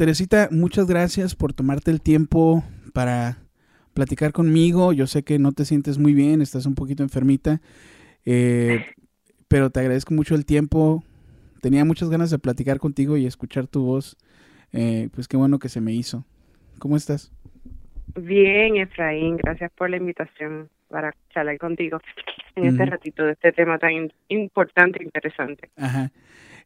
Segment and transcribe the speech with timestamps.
[0.00, 2.64] Teresita, muchas gracias por tomarte el tiempo
[2.94, 3.36] para
[3.92, 4.94] platicar conmigo.
[4.94, 7.60] Yo sé que no te sientes muy bien, estás un poquito enfermita,
[8.24, 8.82] eh,
[9.46, 11.04] pero te agradezco mucho el tiempo.
[11.60, 14.16] Tenía muchas ganas de platicar contigo y escuchar tu voz.
[14.72, 16.24] Eh, pues qué bueno que se me hizo.
[16.78, 17.30] ¿Cómo estás?
[18.18, 22.00] Bien, Efraín, gracias por la invitación para charlar contigo
[22.56, 25.68] en este ratito de este tema tan importante e interesante.
[25.76, 26.10] Ajá.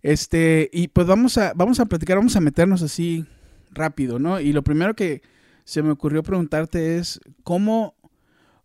[0.05, 3.25] Este, y pues vamos a, vamos a platicar, vamos a meternos así
[3.73, 4.39] rápido, ¿no?
[4.39, 5.23] Y lo primero que
[5.65, 7.95] se me ocurrió preguntarte es, ¿cómo,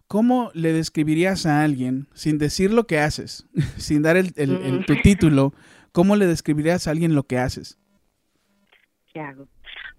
[0.06, 3.48] cómo le describirías a alguien, sin decir lo que haces,
[3.78, 5.54] sin dar el, el, tu título,
[5.94, 7.80] cómo le describirías a alguien lo que haces?
[9.14, 9.48] ¿Qué hago?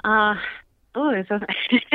[0.05, 0.39] Ah,
[0.93, 1.41] todo eso.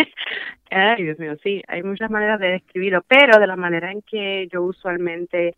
[0.71, 4.47] Ay, Dios mío, sí, hay muchas maneras de describirlo, pero de la manera en que
[4.51, 5.55] yo usualmente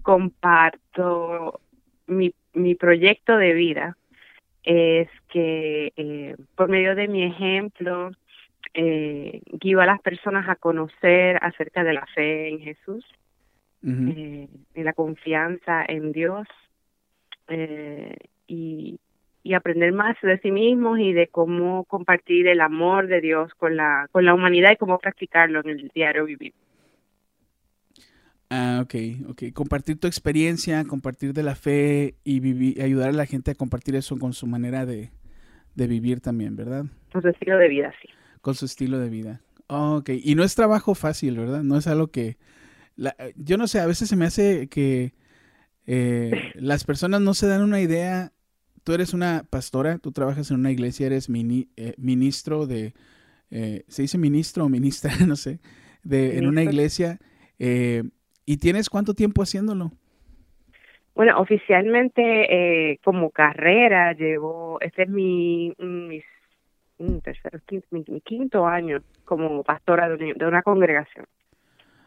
[0.00, 1.60] comparto
[2.06, 3.96] mi, mi proyecto de vida
[4.64, 8.10] es que eh, por medio de mi ejemplo
[8.74, 13.04] eh, guío a las personas a conocer acerca de la fe en Jesús,
[13.86, 16.48] eh, y la confianza en Dios
[17.46, 18.16] eh,
[18.48, 18.98] y,
[19.44, 23.76] y aprender más de sí mismos y de cómo compartir el amor de Dios con
[23.76, 26.52] la, con la humanidad y cómo practicarlo en el diario vivir.
[28.50, 28.94] Ah, ok,
[29.28, 29.42] ok.
[29.52, 33.96] Compartir tu experiencia, compartir de la fe y vivir, ayudar a la gente a compartir
[33.96, 35.10] eso con su manera de,
[35.74, 36.86] de vivir también, ¿verdad?
[37.12, 38.08] Con su estilo de vida, sí.
[38.40, 39.40] Con su estilo de vida.
[39.66, 41.62] ok, y no es trabajo fácil, ¿verdad?
[41.62, 42.36] No es algo que...
[42.94, 45.12] La, yo no sé, a veces se me hace que
[45.86, 48.32] eh, las personas no se dan una idea
[48.86, 52.94] tú eres una pastora, tú trabajas en una iglesia, eres eh, ministro de,
[53.50, 55.12] eh, ¿se dice ministro o ministra?
[55.26, 55.58] no sé,
[56.04, 57.18] de, en una iglesia.
[57.58, 58.04] Eh,
[58.46, 59.90] ¿Y tienes cuánto tiempo haciéndolo?
[61.14, 66.22] Bueno, oficialmente como carrera llevo, este es mi, mi,
[67.20, 67.58] tercero,
[67.90, 71.26] mi, quinto año como pastora de de una congregación.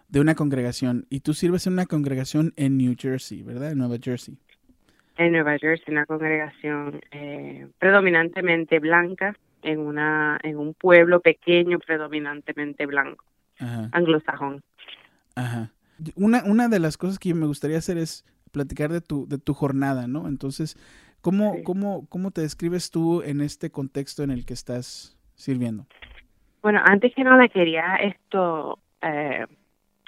[0.07, 1.05] De una congregación.
[1.09, 3.71] Y tú sirves en una congregación en New Jersey, ¿verdad?
[3.71, 4.37] En Nueva Jersey
[5.19, 12.85] en Nueva Jersey, una congregación eh, predominantemente blanca, en una en un pueblo pequeño predominantemente
[12.85, 13.25] blanco,
[13.91, 14.63] anglosajón.
[15.35, 15.71] Ajá.
[16.15, 19.53] Una, una de las cosas que me gustaría hacer es platicar de tu, de tu
[19.53, 20.27] jornada, ¿no?
[20.27, 20.77] Entonces,
[21.21, 25.85] ¿cómo, cómo, ¿cómo te describes tú en este contexto en el que estás sirviendo?
[26.61, 29.45] Bueno, antes que nada quería esto eh,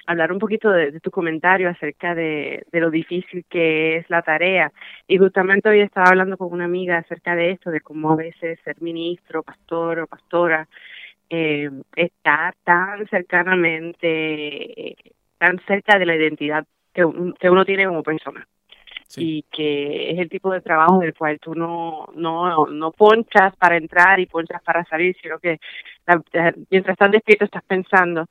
[0.06, 4.72] hablar un poquito de, tu comentario acerca de, lo difícil que es la tarea.
[5.06, 8.58] Y justamente hoy estaba hablando con una amiga acerca de esto, de cómo a veces
[8.64, 10.68] ser ministro, pastor o pastora
[11.30, 14.96] eh, está tan cercanamente,
[15.42, 16.64] tan cerca de la identidad
[16.94, 17.04] que,
[17.40, 18.46] que uno tiene como persona.
[19.16, 23.76] y que es el tipo de trabajo del cual tú no no no ponchas para
[23.76, 25.58] entrar y ponchas para salir, sino que
[26.70, 28.26] mientras estás despierto estás pensando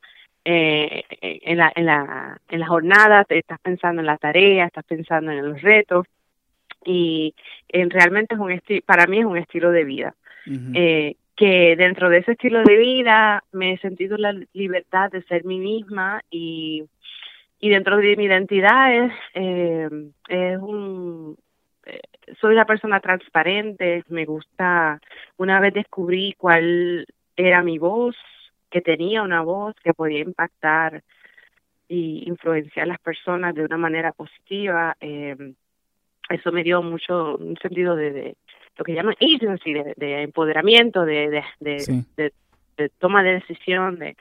[0.45, 5.31] eh, en, la, en, la, en la jornada, estás pensando en la tarea, estás pensando
[5.33, 6.07] en los retos
[6.85, 7.35] y
[7.67, 10.15] en, realmente es un para mí es un estilo de vida.
[10.73, 15.43] eh, que dentro de ese estilo de vida me he sentido la libertad de ser
[15.43, 16.83] mí misma y,
[17.59, 19.89] y dentro de mi identidad es, eh,
[20.29, 21.35] es un
[21.87, 21.99] eh,
[22.39, 25.01] soy una persona transparente, me gusta,
[25.37, 28.15] una vez descubrí cuál era mi voz,
[28.69, 31.01] que tenía una voz que podía impactar
[31.87, 34.95] y influenciar a las personas de una manera positiva.
[35.01, 35.53] Eh,
[36.29, 38.35] eso me dio mucho un sentido de,
[38.77, 44.15] lo que llaman agency, de, empoderamiento, de, de, toma de decisión, de,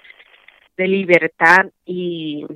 [0.76, 2.46] libertad y,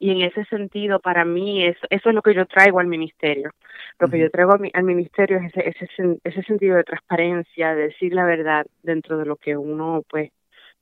[0.00, 3.52] y en ese sentido para mí es, eso es lo que yo traigo al ministerio.
[4.00, 8.12] Lo que yo traigo al ministerio es ese, ese, ese sentido de transparencia, de decir
[8.12, 10.32] la verdad dentro de lo que uno pues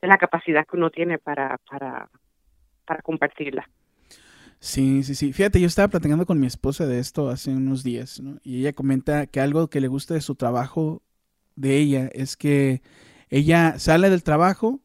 [0.01, 2.09] de la capacidad que uno tiene para, para,
[2.87, 3.69] para compartirla.
[4.61, 5.33] Sí, sí, sí.
[5.33, 8.39] Fíjate, yo estaba platicando con mi esposa de esto hace unos días, ¿no?
[8.43, 11.03] Y ella comenta que algo que le gusta de su trabajo
[11.55, 12.83] de ella es que
[13.31, 14.81] ella sale del trabajo,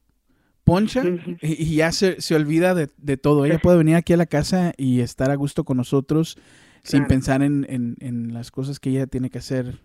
[0.64, 1.04] poncha
[1.42, 3.46] y, ya se, se olvida de, de, todo.
[3.46, 6.38] Ella puede venir aquí a la casa y estar a gusto con nosotros
[6.84, 9.80] sin pensar en, en, en, las cosas que ella tiene que hacer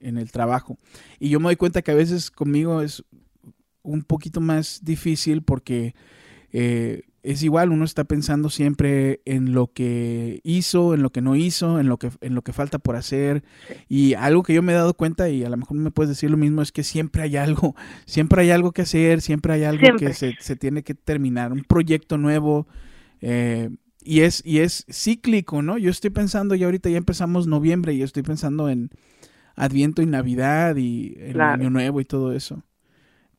[0.00, 0.78] en el trabajo.
[1.18, 3.04] Y yo me doy cuenta que a veces conmigo es
[3.82, 5.94] un poquito más difícil porque
[6.52, 11.36] eh, es igual, uno está pensando siempre en lo que hizo, en lo que no
[11.36, 13.44] hizo, en lo que, en lo que falta por hacer.
[13.88, 16.30] Y algo que yo me he dado cuenta, y a lo mejor me puedes decir
[16.30, 17.76] lo mismo, es que siempre hay algo,
[18.06, 21.62] siempre hay algo que hacer, siempre hay algo que se, se, tiene que terminar, un
[21.62, 22.66] proyecto nuevo.
[23.20, 23.70] Eh,
[24.04, 25.78] y es, y es cíclico, ¿no?
[25.78, 28.90] Yo estoy pensando, y ahorita ya empezamos noviembre, y estoy pensando en
[29.54, 32.64] Adviento y Navidad y el Año Nuevo y todo eso.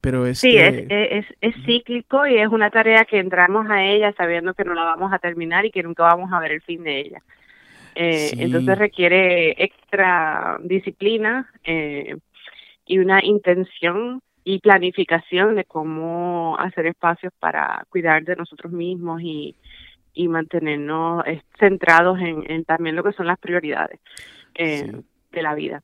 [0.04, 4.12] Pero es sí, es, es, es, cíclico y es una tarea que entramos a ella
[4.18, 6.84] sabiendo que no la vamos a terminar y que nunca vamos a ver el fin
[6.84, 7.20] de ella.
[7.96, 12.18] Eh, Entonces requiere extra disciplina eh,
[12.86, 19.56] y una intención y planificación de cómo hacer espacios para cuidar de nosotros mismos y,
[20.14, 24.02] y mantenernos eh, centrados en, en, también lo que son las prioridades
[24.56, 25.02] eh,
[25.32, 25.82] de la vida.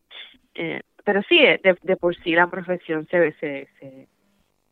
[0.55, 4.07] Eh, pero sí, de, de, por sí la profesión se, se, se,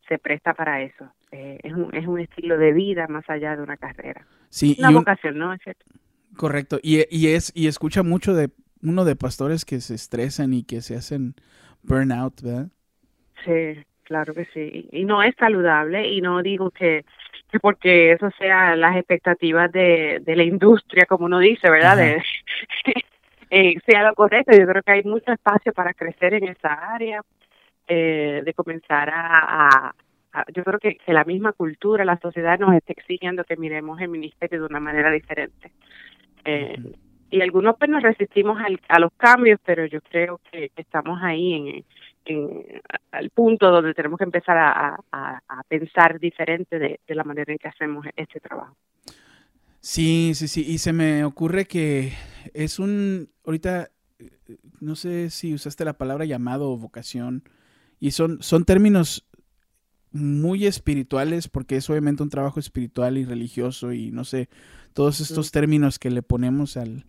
[0.06, 1.12] se presta para eso.
[1.32, 4.24] Eh, es, un, es un estilo de vida más allá de una carrera.
[4.48, 5.52] Sí, una vocación, ¿no?
[5.52, 5.84] ¿Es cierto?
[6.36, 6.78] Correcto.
[6.80, 8.50] Y, y, es, y escucha mucho de
[8.84, 11.34] uno de pastores que se estresan y que se hacen
[11.82, 12.68] burnout, ¿verdad?
[13.44, 14.88] Sí, claro que sí.
[14.92, 17.04] Y no es saludable y no digo que,
[17.50, 21.96] que porque eso sea las expectativas de, de la industria, como uno dice, ¿verdad?
[21.96, 22.22] De,
[23.50, 24.56] eh, sea lo correcto.
[24.56, 27.22] Yo creo que hay mucho espacio para crecer en esa área,
[27.86, 29.94] eh, de comenzar a,
[30.32, 34.00] a, yo creo que, que, la misma cultura, la sociedad nos está exigiendo que miremos
[34.00, 35.72] el ministerio de una manera diferente.
[36.44, 36.76] Eh.
[37.30, 41.52] Y algunos pues nos resistimos al, a los cambios, pero yo creo que, estamos ahí
[41.54, 41.84] en,
[42.24, 47.24] en, al punto donde tenemos que empezar a, a, a pensar diferente de, de la
[47.24, 48.76] manera en que hacemos este trabajo.
[49.80, 50.64] Sí, sí, sí.
[50.66, 52.12] Y se me ocurre que
[52.54, 53.90] es un, ahorita,
[54.80, 57.44] no sé si usaste la palabra llamado o vocación,
[58.00, 59.24] y son, son términos
[60.10, 64.48] muy espirituales porque es obviamente un trabajo espiritual y religioso y no sé,
[64.94, 67.04] todos estos términos que le ponemos al,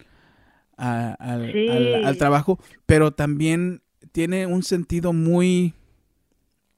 [0.78, 1.68] a, al, Sí.
[1.70, 3.82] al, al trabajo, pero también
[4.12, 5.74] tiene un sentido muy,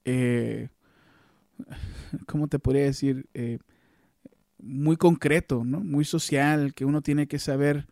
[0.04, 0.68] eh,
[2.26, 3.26] ¿cómo te podría decir?
[3.34, 3.58] Eh,
[4.62, 5.80] muy concreto, ¿no?
[5.80, 7.86] Muy social, que uno tiene que saber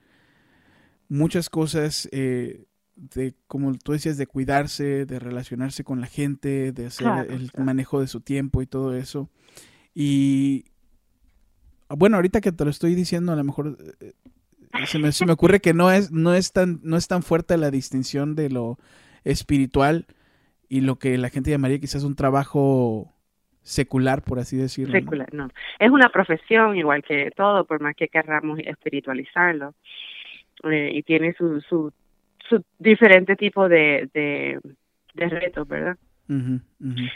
[1.09, 2.65] muchas cosas, eh,
[2.97, 7.51] de, como tú decías, de cuidarse, de relacionarse con la gente, de hacer Claro, el
[7.51, 7.65] claro.
[7.65, 9.29] manejo de su tiempo y todo eso.
[9.95, 10.67] Y
[11.89, 14.13] bueno, ahorita que te lo estoy diciendo, a lo mejor eh,
[14.87, 17.57] se me, se me ocurre que no es, no es tan, no es tan fuerte
[17.57, 18.79] la distinción de lo
[19.25, 20.07] espiritual
[20.69, 23.13] y lo que la gente llamaría quizás un trabajo
[23.71, 24.93] secular, por así decirlo.
[24.95, 25.01] ¿no?
[25.01, 25.49] Secular, no.
[25.79, 29.75] Es una profesión igual que todo, por más que querramos espiritualizarlo.
[30.65, 31.93] Eh, y tiene su, su,
[32.49, 34.61] su diferente tipo de, de,
[35.15, 35.97] de retos, ¿verdad?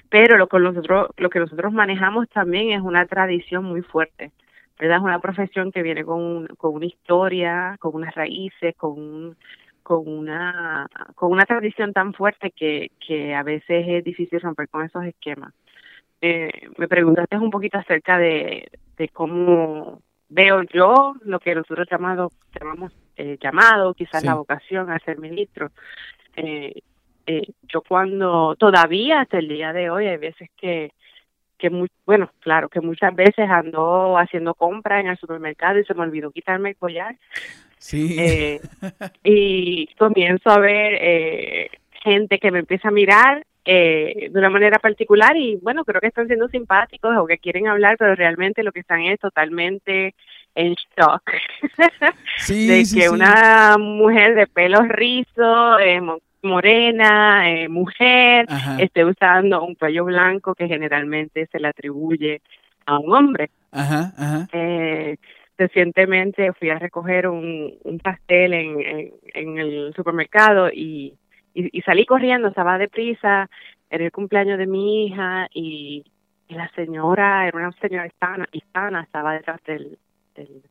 [0.09, 4.33] Pero lo, con nosotros, lo que nosotros manejamos también es una tradición muy fuerte,
[4.79, 4.97] ¿verdad?
[4.99, 9.37] Es una profesión que viene con, un- con una historia, con unas raíces, con un-
[9.83, 14.83] con una con una tradición tan fuerte que, que a veces es difícil romper con
[14.85, 15.53] esos esquemas.
[16.27, 18.67] Eh, me preguntaste un poquito acerca de,
[18.97, 20.01] de cómo
[20.31, 24.27] veo yo lo que nosotros llamado, llamamos eh, llamado, quizás Sí.
[24.27, 25.71] la vocación a ser ministro.
[26.37, 26.81] Eh,
[27.27, 30.93] eh, yo cuando todavía hasta el día de hoy hay veces que
[31.59, 35.95] que muy, bueno claro que muchas veces ando haciendo compras en el supermercado y se
[35.95, 37.17] me olvidó quitarme el collar
[37.79, 38.17] Sí.
[38.19, 38.61] eh,
[39.25, 41.71] y comienzo a ver eh,
[42.03, 46.09] gente que me empieza a mirar eh, de una manera particular y bueno creo que
[46.09, 50.15] están siendo simpáticos o que quieren hablar pero realmente lo que están es totalmente
[50.55, 51.23] en shock
[52.37, 53.09] sí, de sí, que sí.
[53.09, 60.05] una mujer de pelo rizo, eh, mo- morena, eh, mujer, Ajá, esté usando un cuello
[60.05, 62.43] blanco que generalmente se le atribuye
[62.87, 63.49] a un hombre.
[63.73, 64.47] ajá, ajá.
[64.53, 65.17] Eh,
[65.57, 71.15] recientemente fui a recoger un, un pastel en, en, en el supermercado y,
[71.55, 73.49] y, y salí corriendo, estaba deprisa,
[73.89, 76.05] era el cumpleaños de mi hija y,
[76.49, 79.99] y la señora, era una señora hispana, hispana estaba detrás del,
[80.35, 80.63] del,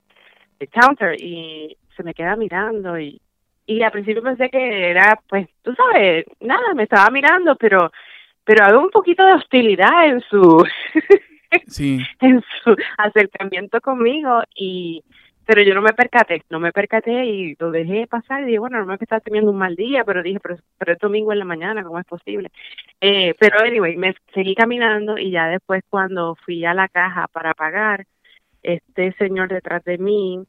[0.59, 3.21] del counter y se me queda mirando y,
[3.65, 7.91] y al principio pensé que era, pues, tú sabes, nada, me estaba mirando, pero
[8.45, 10.65] pero había un poquito de hostilidad en su
[11.67, 15.03] Sí, en su acercamiento conmigo y
[15.45, 18.83] pero yo no me percaté, no me percaté y lo dejé pasar y dije, bueno,
[18.85, 21.39] no es que estás teniendo un mal día, pero dije, pero, pero es domingo en
[21.39, 22.49] la mañana, ¿cómo es posible?
[23.01, 27.53] Eh, pero anyway, me seguí caminando y ya después cuando fui a la caja para
[27.53, 28.05] pagar,
[28.63, 30.39] este señor detrás de mí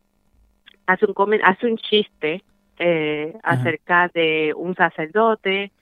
[0.86, 2.42] hace un comen hace un chiste
[2.78, 5.72] eh, acerca de un sacerdote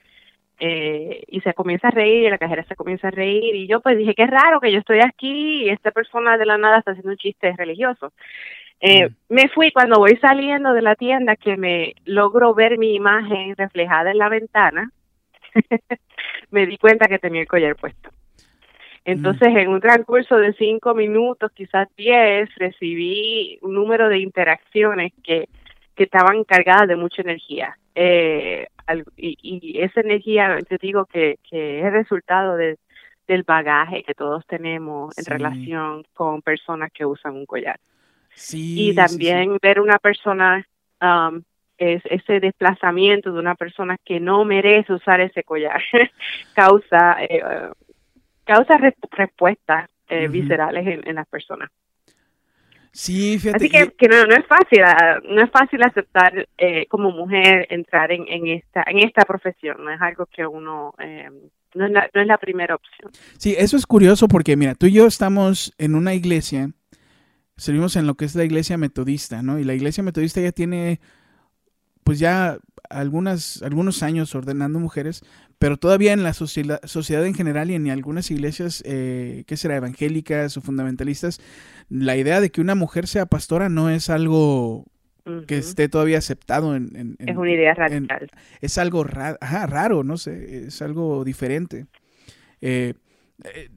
[0.65, 3.81] eh, y se comienza a reír, y la cajera se comienza a reír, y yo
[3.81, 6.91] pues dije, qué raro que yo estoy aquí y esta persona de la nada está
[6.91, 8.13] haciendo un chiste religioso.
[8.79, 9.13] Eh, Mm.
[9.27, 14.11] Me fui cuando voy saliendo de la tienda que me logro ver mi imagen reflejada
[14.11, 14.89] en la ventana,
[16.51, 18.09] me di cuenta que tenía el collar puesto.
[19.03, 25.49] Entonces, en un transcurso de cinco minutos, quizás diez, recibí un número de interacciones que,
[25.93, 27.77] que estaban cargadas de mucha energía.
[27.95, 28.67] Eh,
[29.17, 32.77] y, y esa energía, te digo que, que es resultado de,
[33.27, 37.79] del bagaje que todos tenemos en relación con personas que usan un collar.
[38.35, 40.65] Sí, y también ver una persona,
[41.01, 41.41] um,
[41.77, 45.81] es, ese desplazamiento de una persona que no merece usar ese collar,
[46.53, 47.41] causa, eh,
[48.43, 48.77] causa
[49.11, 51.69] respuestas eh, viscerales en, las personas.
[52.93, 53.65] Sí, fíjate.
[53.65, 58.11] Así que, no, no, es fácil, ah, no es fácil aceptar eh, como mujer entrar
[58.11, 59.83] en, en esta en esta profesión.
[59.83, 61.27] No es algo que uno eh,
[61.73, 63.11] no, es la, no es la primera opción.
[63.39, 66.69] Sí, eso es curioso porque mira, tú y yo estamos en una iglesia,
[67.57, 69.57] servimos en lo que es la iglesia metodista, ¿no?
[69.57, 70.99] Y la iglesia metodista ya tiene,
[72.03, 72.59] pues ya
[72.91, 75.23] algunas algunos años ordenando mujeres,
[75.63, 79.77] pero todavía en la sociedad, en general y en algunas iglesias, eh, ¿qué será?
[79.77, 81.39] Evangélicas o fundamentalistas,
[81.87, 84.83] la idea de que una mujer sea pastora no es algo
[85.47, 87.15] que esté todavía aceptado en...
[87.17, 88.29] es una idea radical.
[88.59, 91.85] es algo raro, no sé, es algo diferente.
[92.59, 92.95] Eh,
[93.45, 93.69] eh,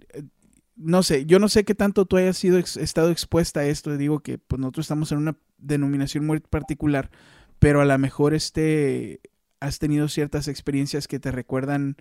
[0.74, 3.96] no sé, yo no sé qué tanto tú hayas sido estado expuesta a esto.
[3.96, 7.12] Digo que pues, nosotros estamos en una denominación muy particular,
[7.60, 9.20] pero a lo mejor este
[9.60, 11.96] has tenido ciertas experiencias que te recuerdan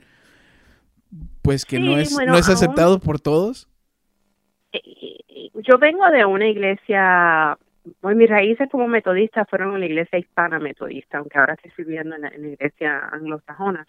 [1.41, 3.69] pues que no es no es aceptado por todos
[4.73, 4.81] eh,
[5.29, 7.57] eh, yo vengo de una iglesia
[8.01, 12.15] pues mis raíces como metodista fueron en la iglesia hispana metodista aunque ahora estoy sirviendo
[12.15, 13.85] en la, iglesia anglosajona.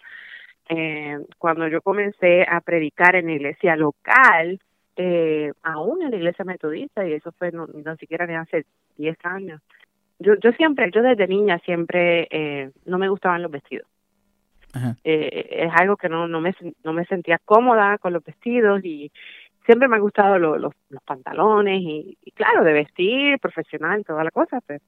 [0.69, 4.59] Eh, cuando yo comencé a predicar en la iglesia local
[4.97, 8.65] eh, aún en la iglesia metodista y eso fue no, no siquiera de hace
[8.97, 9.61] 10 años
[10.19, 13.87] yo, yo siempre, yo desde niña siempre eh, no me gustaban los vestidos.
[15.03, 19.11] Eh, es algo que no, no, me, no me sentía cómoda con los vestidos y
[19.65, 24.61] siempre me han gustado los, los, pantalones y, claro, de vestir, profesional, toda la cosa.
[24.61, 24.81] Pues.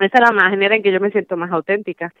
[0.00, 2.12] Esa es la manera en que yo me siento más auténtica.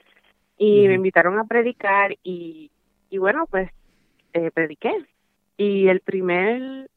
[0.58, 2.72] Y me invitaron a predicar y,
[3.10, 3.70] y bueno, pues
[4.32, 4.92] eh, prediqué.
[5.56, 6.90] Y el primer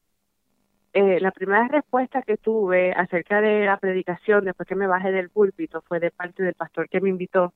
[0.94, 5.30] eh, la primera respuesta que tuve acerca de la predicación después que me bajé del
[5.30, 7.54] púlpito fue de parte del pastor que me invitó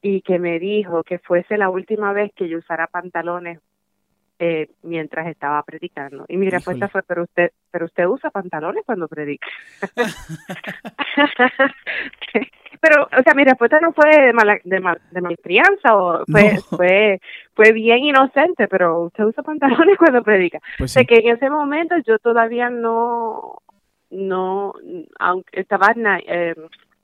[0.00, 3.58] y que me dijo que fuese la última vez que yo usara pantalones
[4.38, 6.26] eh, mientras estaba predicando.
[6.28, 9.46] Y mi respuesta fue, pero usted, pero usted usa pantalones cuando predica.
[12.86, 16.58] pero, o sea, mi respuesta no fue de mala, de, mal, de malcrianza o fue,
[16.68, 17.20] fue,
[17.54, 20.60] fue bien inocente, pero usted usa pantalones cuando predica.
[20.76, 23.62] Pues sé que en ese momento yo todavía no,
[24.10, 24.74] no,
[25.18, 25.94] aunque estaba
[26.26, 26.54] eh,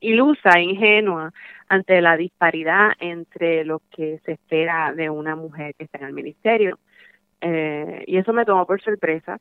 [0.01, 1.33] ilusa, ingenua
[1.67, 6.13] ante la disparidad entre lo que se espera de una mujer que está en el
[6.13, 6.77] ministerio
[7.41, 9.39] eh, y eso me tomó por sorpresa.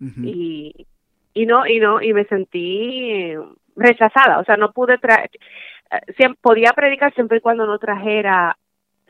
[0.00, 0.86] Y,
[1.34, 3.34] y no y no y me sentí
[3.78, 5.30] rechazada o sea no pude traer
[5.90, 8.58] eh, podía predicar siempre y cuando no trajera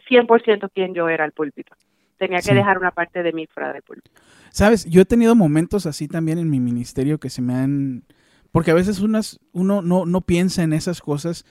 [0.08, 1.74] 100% quien yo era al púlpito.
[2.18, 4.20] Tenía que dejar una parte de mí fuera del púlpito.
[4.50, 8.04] Sabes yo he tenido momentos así también en mi ministerio que se me han
[8.50, 11.44] porque a veces unas, uno no, no piensa en esas cosas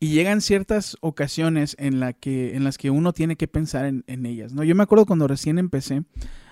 [0.00, 4.04] y llegan ciertas ocasiones en, la que, en las que uno tiene que pensar en,
[4.06, 4.64] en, ellas, ¿no?
[4.64, 6.04] Yo me acuerdo cuando recién empecé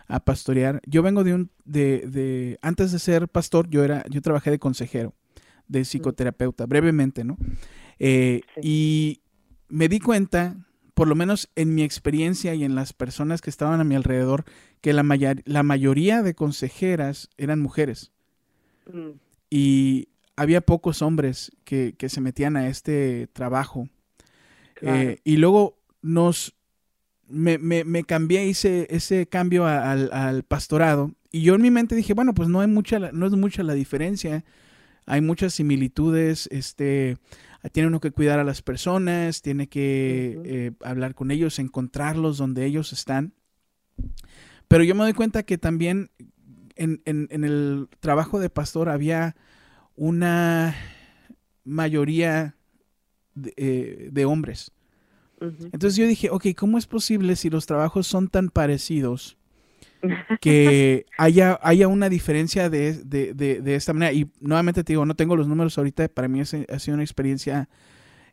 [0.08, 4.20] a pastorear, yo vengo de un, de, de, antes de ser pastor, yo era, yo
[4.20, 5.14] trabajé de consejero,
[5.68, 7.36] de psicoterapeuta, brevemente, ¿no?
[7.98, 9.20] Eh, y
[9.68, 10.56] me di cuenta,
[10.94, 14.44] por lo menos en mi experiencia y en las personas que estaban a mi alrededor,
[14.80, 15.04] que la,
[15.44, 18.12] la mayoría de consejeras eran mujeres.
[18.92, 19.18] Mm.
[19.50, 23.88] Y había pocos hombres que, se metían a este trabajo.
[24.82, 26.54] Eh, y luego nos
[27.28, 31.12] me, me, cambié, hice ese cambio al, pastorado.
[31.32, 33.74] Y yo en mi mente dije, bueno, pues no hay mucha, no es mucha la
[33.74, 34.44] diferencia.
[35.06, 36.48] Hay muchas similitudes.
[36.50, 37.16] Este,
[37.72, 42.66] tiene uno que cuidar a las personas, tiene que eh, hablar con ellos, encontrarlos donde
[42.66, 43.32] ellos están.
[44.68, 46.10] Pero yo me doy cuenta que también
[46.74, 49.36] en, en, en el trabajo de pastor había
[49.94, 50.74] una
[51.64, 52.56] mayoría
[53.34, 54.72] de, eh, hombres.
[55.40, 59.36] Entonces yo dije, ok, ¿cómo es posible si los trabajos son tan parecidos
[60.40, 64.12] que haya, haya una diferencia de, de, esta manera?
[64.12, 67.68] Y nuevamente te digo, no tengo los números ahorita, para mí ha sido una experiencia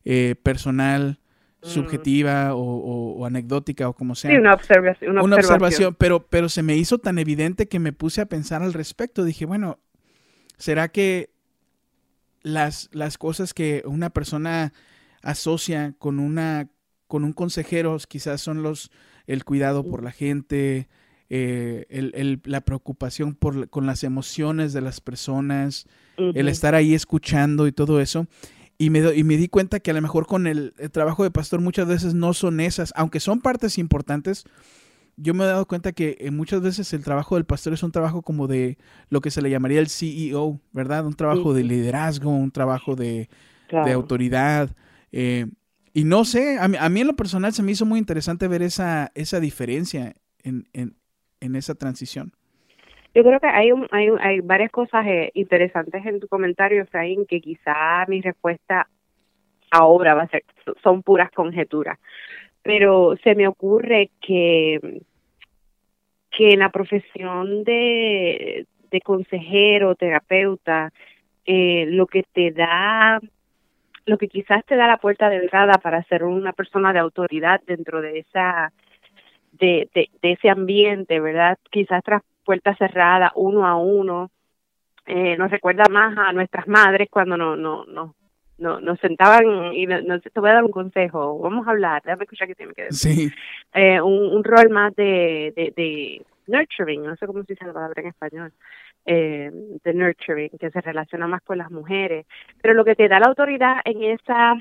[0.05, 1.19] eh, personal,
[1.61, 1.67] mm.
[1.67, 4.31] subjetiva o, anecdótica o como sea.
[4.31, 5.17] Sí, una observación.
[5.17, 8.73] Una, observación, pero, pero se me hizo tan evidente que me puse a pensar al
[8.73, 9.23] respecto.
[9.23, 9.79] Dije, bueno,
[10.57, 11.29] ¿será que
[12.41, 14.73] las, las cosas que una persona
[15.21, 16.69] asocia con una
[17.07, 18.91] con un consejero quizás son los
[19.27, 20.89] el cuidado por la gente,
[21.35, 27.65] eh, el, la preocupación por, con las emociones de las personas, el estar ahí escuchando
[27.65, 28.27] y todo eso.
[28.77, 31.59] Y me, y me di cuenta que a lo mejor con el, trabajo de pastor
[31.59, 34.43] muchas veces no son esas, aunque son partes importantes,
[35.17, 37.91] yo me he dado cuenta que eh, muchas veces el trabajo del pastor es un
[37.91, 38.77] trabajo como de
[39.09, 41.03] lo que se le llamaría el CEO, ¿verdad?
[41.03, 43.27] Un trabajo de liderazgo, un trabajo de,
[43.91, 44.69] autoridad.
[45.11, 45.47] Eh,
[45.93, 49.11] y no sé, a mí, en lo personal se me hizo muy interesante ver esa,
[49.15, 50.95] esa diferencia en, en,
[51.43, 52.31] en esa transición.
[53.13, 57.41] Yo creo que hay, hay, hay varias cosas eh, interesantes en tu comentario, Efraín, que
[57.41, 58.87] quizá mi respuesta
[59.69, 60.43] ahora va a ser,
[60.81, 61.99] son puras conjeturas.
[62.63, 65.01] Pero se me ocurre que,
[66.31, 70.91] que en la profesión de, de consejero, terapeuta,
[71.45, 73.19] eh, lo que te da
[74.05, 77.61] lo que quizás te da la puerta de entrada para ser una persona de autoridad
[77.65, 78.73] dentro de esa
[79.53, 81.57] de, de, ese ambiente, ¿verdad?
[81.69, 84.31] Quizás tras puertas cerradas, uno a uno,
[85.05, 88.15] eh, nos recuerda más a nuestras madres cuando no, no, no,
[88.57, 92.23] no, nos sentaban y nos, te voy a dar un consejo, vamos a hablar, déjame
[92.23, 93.29] escuchar qué tiene que decir.
[93.29, 93.35] Sí.
[93.73, 97.73] Eh, un, un rol más de, de, de nurturing, no sé cómo se dice la
[97.73, 98.53] palabra en español,
[99.05, 99.51] eh,
[99.83, 102.25] de nurturing, que se relaciona más con las mujeres.
[102.61, 104.55] Pero lo que te da la autoridad en esa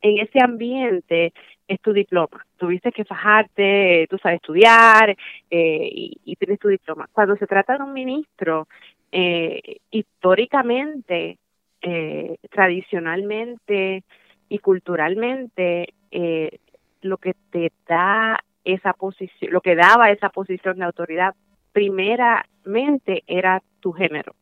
[0.00, 1.32] en ese ambiente
[1.66, 2.44] es tu diploma.
[2.56, 5.16] Tuviste que fajarte, tú sabes estudiar
[5.50, 5.88] eh,
[6.24, 7.08] y, tienes tu diploma.
[7.12, 8.68] Cuando se trata de un ministro,
[9.12, 11.38] eh, históricamente,
[11.82, 14.04] eh, tradicionalmente
[14.48, 16.58] y culturalmente, eh,
[17.02, 21.34] lo que te da esa posición, lo que daba esa posición de autoridad
[21.72, 24.34] primeramente era tu género.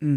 [0.00, 0.16] Mm.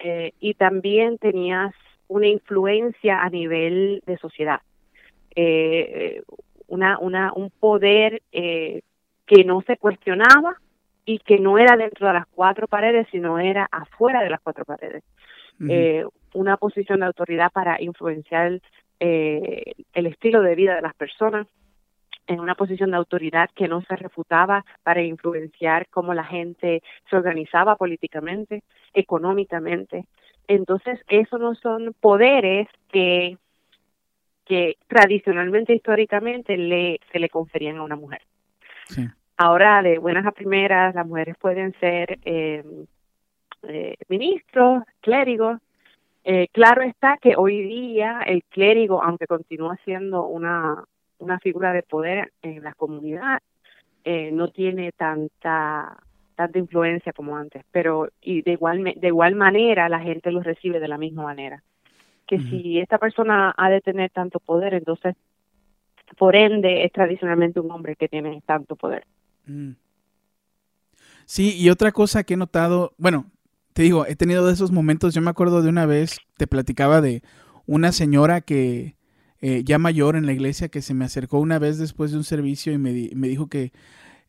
[0.00, 1.74] Eh, y también tenías
[2.08, 4.60] una influencia a nivel de sociedad,
[5.34, 6.22] eh,
[6.66, 8.82] una, una, un poder eh,
[9.26, 10.56] que no se cuestionaba
[11.04, 14.64] y que no era dentro de las cuatro paredes, sino era afuera de las cuatro
[14.64, 15.02] paredes.
[16.34, 18.60] una posición de autoridad para influenciar
[19.00, 21.46] el estilo de vida de las personas,
[22.28, 27.16] en una posición de autoridad que no se refutaba para influenciar cómo la gente se
[27.16, 28.62] organizaba políticamente,
[28.92, 30.04] económicamente.
[30.48, 33.36] Entonces, esos no son poderes que,
[34.46, 38.22] que tradicionalmente, históricamente, le, se le conferían a una mujer.
[39.36, 42.64] Ahora, de buenas a primeras, las mujeres pueden ser eh,
[43.64, 45.60] eh, ministros, clérigos.
[46.24, 50.82] Eh, claro está que hoy día el clérigo, aunque continúa siendo una,
[51.18, 53.40] una figura de poder en la comunidad,
[54.32, 55.98] no tiene tanta
[56.38, 60.78] tanta influencia como antes, pero y de igual de igual manera la gente lo recibe
[60.78, 61.64] de la misma manera.
[62.28, 65.16] Que si esta persona ha de tener tanto poder, entonces
[66.16, 69.04] por ende es tradicionalmente un hombre que tiene tanto poder.
[69.46, 69.72] Mm.
[71.24, 73.26] Sí, y otra cosa que he notado, bueno,
[73.72, 77.00] te digo, he tenido de esos momentos, yo me acuerdo de una vez, te platicaba
[77.00, 77.22] de
[77.66, 78.94] una señora que
[79.40, 82.24] eh, ya mayor en la iglesia que se me acercó una vez después de un
[82.24, 83.72] servicio y me, me dijo que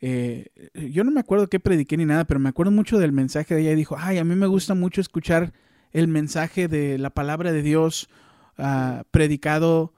[0.02, 3.56] eh, yo no me acuerdo qué prediqué ni nada, pero me acuerdo mucho del mensaje
[3.56, 5.54] de ella y dijo, ay, a mí me gusta mucho escuchar
[5.92, 8.10] el mensaje de la palabra de Dios
[8.58, 9.94] uh, predicado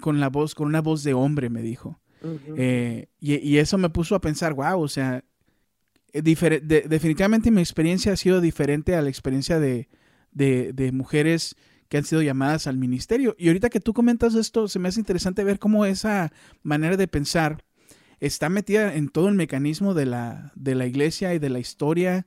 [0.00, 2.00] con la voz, con una voz de hombre, me dijo.
[2.56, 5.24] eh, y, y, eso me puso a pensar, wow, o sea,
[6.14, 9.88] eh, de, definitivamente mi experiencia ha sido diferente a la experiencia de,
[10.32, 11.54] de mujeres
[11.88, 13.36] que han sido llamadas al ministerio.
[13.38, 17.08] Y ahorita que tú comentas esto, se me hace interesante ver cómo esa manera de
[17.08, 17.62] pensar
[18.26, 22.26] está metida en todo el mecanismo de la, de la iglesia y de la historia,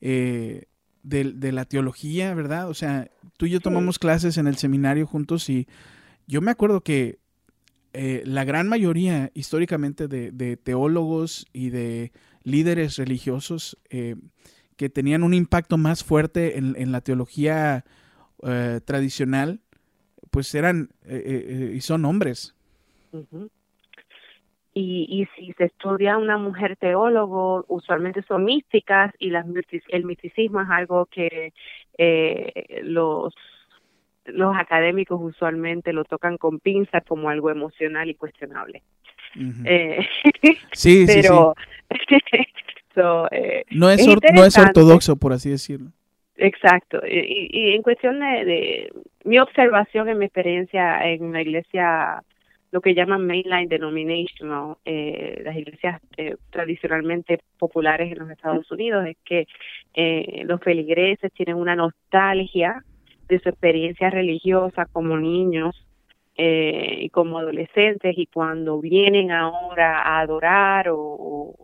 [0.00, 0.66] eh,
[1.02, 2.68] de, la teología, ¿verdad?
[2.68, 5.68] O sea, tú y yo tomamos clases en el seminario juntos y
[6.26, 7.18] yo me acuerdo que
[7.92, 14.16] eh, la gran mayoría históricamente de, teólogos y de líderes religiosos eh,
[14.76, 17.84] que tenían un impacto más fuerte en, en la teología
[18.42, 19.62] eh, tradicional,
[20.30, 22.54] pues eran eh, eh, y son hombres.
[24.78, 29.46] Y, y si se estudia una mujer teólogo, usualmente son místicas y las,
[29.88, 31.54] el misticismo es algo que
[32.82, 33.34] los
[34.26, 38.82] los académicos usualmente lo tocan con pinzas como algo emocional y cuestionable.
[40.72, 41.54] sí, pero
[43.70, 45.90] no, es no es ortodoxo, por así decirlo.
[46.36, 47.00] Exacto.
[47.06, 48.90] Y, y en cuestión de,
[49.24, 52.22] mi observación en mi experiencia en la iglesia,
[52.72, 59.06] lo que llaman mainline denominational, eh, las iglesias eh, tradicionalmente populares en los Estados Unidos,
[59.06, 59.46] es que
[59.94, 62.84] eh, los feligreses tienen una nostalgia
[63.28, 65.86] de su experiencia religiosa como niños
[66.38, 71.54] eh, y como adolescentes y cuando vienen ahora a adorar o,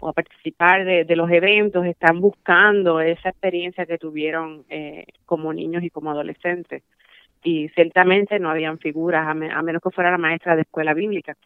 [0.00, 5.90] a participar de, los eventos están buscando esa experiencia que tuvieron eh, como niños y
[5.90, 6.82] como adolescentes.
[7.46, 11.36] Y ciertamente no habían figuras, a, menos que fuera la maestra de escuela bíblica,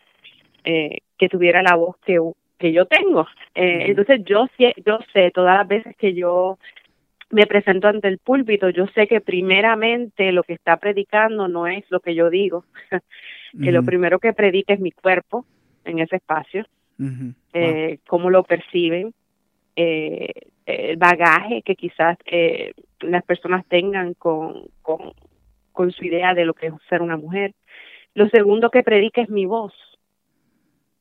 [0.65, 2.19] eh, que tuviera la voz que,
[2.59, 3.27] que yo tengo.
[3.55, 6.59] Eh, entonces yo sé, yo sé todas las veces que yo
[7.29, 11.85] me presento ante el púlpito, yo sé que primeramente lo que está predicando no es
[11.91, 12.65] lo que yo digo,
[13.63, 15.45] que lo primero que predica es mi cuerpo
[15.85, 16.65] en ese espacio,
[17.53, 19.13] eh, cómo lo perciben,
[19.77, 20.33] eh,
[20.67, 25.13] el bagaje que quizás eh, las personas tengan con, con,
[25.73, 27.55] con su idea de lo que es ser una mujer.
[28.15, 29.73] Lo segundo que predica es mi voz.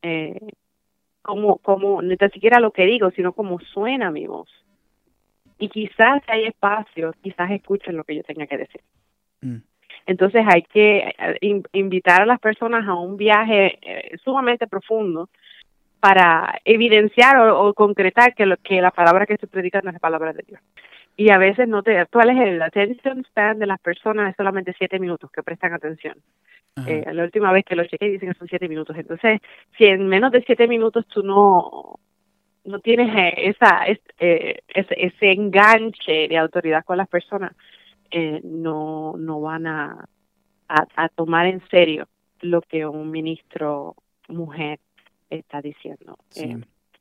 [0.02, 0.38] Eh,
[1.22, 4.48] como, como, ni siquiera lo que digo, sino cómo suena mi voz.
[5.58, 8.80] Y quizás hay espacio, quizás escuchen lo que yo tenga que decir.
[9.42, 9.58] Mm.
[10.06, 15.28] Entonces hay que eh, invitar a las personas a un viaje eh, sumamente profundo
[16.00, 20.00] para evidenciar o, concretar que, lo, que la palabra que se predica no es la
[20.00, 20.60] palabra de Dios.
[21.16, 24.30] Y a veces no te, ¿cuál es el attention span de las personas?
[24.30, 26.16] Es solamente siete minutos que prestan atención.
[26.86, 28.96] Eh, la última vez que lo chequé dicen que son siete minutos.
[28.96, 29.40] Entonces,
[29.76, 31.98] si en menos de siete minutos tú no
[32.64, 37.52] no tienes eh, esa eh, ese, ese enganche de autoridad con las personas,
[38.10, 40.04] eh, no no van a,
[40.68, 42.08] a, tomar en serio
[42.40, 43.96] lo que un ministro
[44.28, 44.78] mujer
[45.28, 46.18] está diciendo.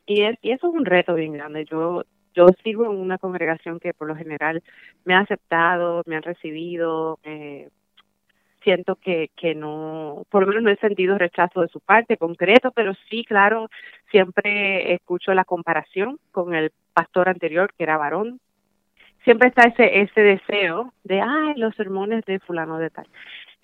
[0.06, 1.66] Y, es, y eso es un reto bien grande.
[1.66, 4.64] Yo yo sirvo en una congregación que por lo general
[5.06, 7.70] me ha aceptado, me han recibido, eh,
[8.64, 12.72] siento que, que no, por lo menos no he sentido rechazo de su parte concreto,
[12.72, 13.70] pero sí, claro,
[14.12, 18.40] siempre escucho la comparación con el pastor anterior, que era varón.
[19.24, 23.08] Siempre está ese, ese deseo de, ay, los sermones de fulano de tal.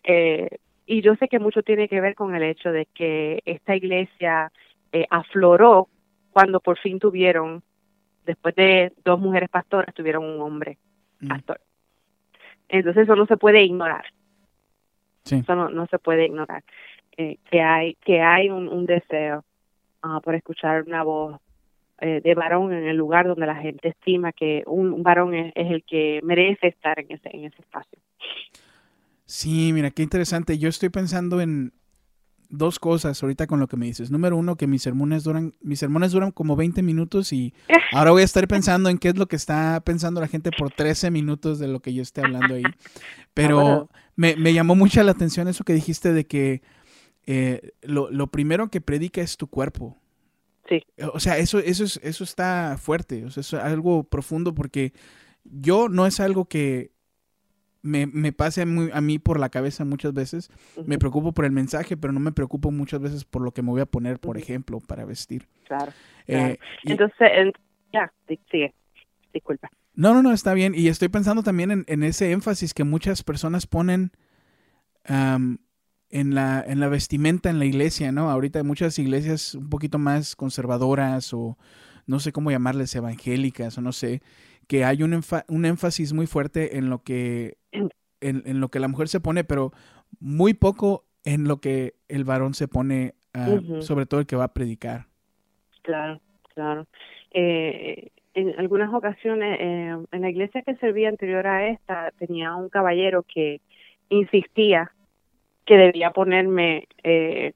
[0.03, 0.49] Eh,
[0.85, 4.51] y yo sé que mucho tiene que ver con el hecho de que esta iglesia
[4.91, 5.87] eh, afloró
[6.31, 7.63] cuando por fin tuvieron,
[8.25, 10.77] después de dos mujeres pastoras, tuvieron un hombre
[11.19, 11.27] mm.
[11.27, 11.61] pastor.
[12.67, 14.05] Entonces eso no se puede ignorar.
[15.29, 16.63] Eso no, se puede ignorar.
[17.17, 19.43] Eh, que hay que hay un, deseo
[20.03, 21.39] uh, por escuchar una voz
[22.01, 25.83] eh, de varón en el lugar donde la gente estima que un, varón es, el
[25.83, 27.97] que merece estar en ese, en ese espacio.
[29.25, 30.57] Sí, mira, qué interesante.
[30.57, 31.71] Yo estoy pensando en
[32.57, 34.11] dos cosas ahorita con lo que me dices.
[34.11, 37.53] Número uno, que mis sermones duran, mis sermones duran como 20 minutos y
[37.91, 40.71] ahora voy a estar pensando en qué es lo que está pensando la gente por
[40.71, 42.63] 13 minutos de lo que yo esté hablando ahí.
[43.33, 46.61] Pero me, me llamó mucha la atención eso que dijiste de que
[47.25, 49.97] eh, lo, lo, primero que predica es tu cuerpo.
[50.69, 50.81] Sí.
[51.13, 54.93] O sea, eso, eso, es, eso está fuerte, o sea, es algo profundo porque
[55.43, 56.91] yo no es algo que
[57.85, 60.49] me, me pase a, mí por la cabeza muchas veces.
[60.85, 63.69] Me preocupo por el mensaje, pero no me preocupo muchas veces por lo que me
[63.69, 65.47] voy a poner, por ejemplo, para vestir.
[65.67, 65.91] Claro.
[66.27, 67.53] Eh, Entonces,
[67.93, 68.73] ya, sigue.
[69.31, 69.69] Disculpa.
[69.93, 70.73] No, no, no, está bien.
[70.75, 74.11] Y estoy pensando también en, ese énfasis que muchas personas ponen
[75.07, 75.59] en,
[76.09, 78.31] la, en la vestimenta en la iglesia, ¿no?
[78.31, 81.57] Ahorita hay muchas iglesias un poquito más conservadoras o
[82.07, 84.21] no sé cómo llamarles evangélicas o no sé,
[84.67, 87.57] que hay un, un énfasis muy fuerte en lo que
[88.21, 89.71] en, lo que la mujer se pone, pero
[90.19, 94.45] muy poco en lo que el varón se pone, ah, sobre todo el que va
[94.45, 95.05] a predicar.
[95.83, 96.19] Claro,
[96.53, 96.87] claro.
[97.31, 102.69] Eh, en algunas ocasiones, eh, en la iglesia que servía anterior a esta, tenía un
[102.69, 103.61] caballero que
[104.09, 104.91] insistía
[105.65, 107.53] que debía ponerme eh,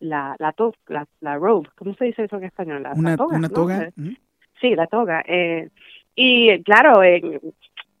[0.00, 0.54] la, la,
[0.88, 2.82] la, la, robe, ¿cómo se dice eso en español?
[2.82, 3.36] La, una, toga.
[3.36, 3.90] Una toga.
[4.60, 5.22] Sí, la toga.
[5.26, 5.70] Eh,
[6.16, 7.02] y claro,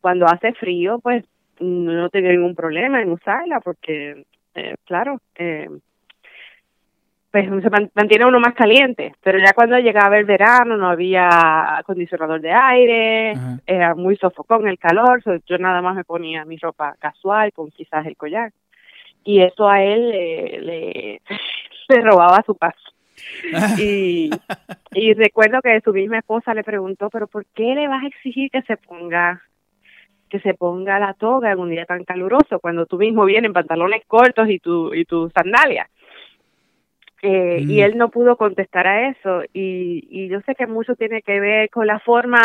[0.00, 1.24] cuando hace frío, pues
[1.60, 4.24] no tenía ningún problema en usarla porque,
[4.54, 5.68] eh, claro, eh,
[7.30, 12.40] pues se mantiene uno más caliente, pero ya cuando llegaba el verano no había acondicionador
[12.40, 13.34] de aire,
[13.66, 18.06] era muy sofocón el calor, yo nada más me ponía mi ropa casual con quizás
[18.06, 18.52] el collar.
[19.22, 21.22] Y eso a él le, le,
[22.02, 22.74] robaba su paz.
[23.78, 24.30] y,
[24.92, 28.50] y recuerdo que su misma esposa le preguntó, pero ¿por qué le vas a exigir
[28.50, 29.42] que se ponga
[30.28, 33.52] que se ponga la toga en un día tan caluroso cuando tú mismo vienes en
[33.52, 35.88] pantalones cortos y tu y tus sandalias
[37.22, 37.80] eh, y mm.
[37.80, 39.42] él no pudo contestar a eso.
[39.52, 42.40] Y, y yo sé que mucho tiene que ver con la forma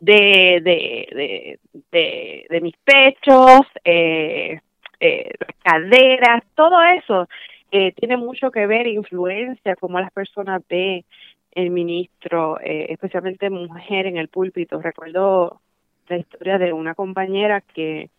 [0.00, 1.58] de de,
[1.92, 4.60] de, de, mis pechos eh,
[4.98, 5.30] eh,
[5.62, 7.28] caderas todo eso
[7.76, 11.04] eh, tiene mucho que ver influencia como las personas ven
[11.50, 15.60] el ministro eh, especialmente mujer en el púlpito recuerdo
[16.06, 18.10] la historia de una compañera que,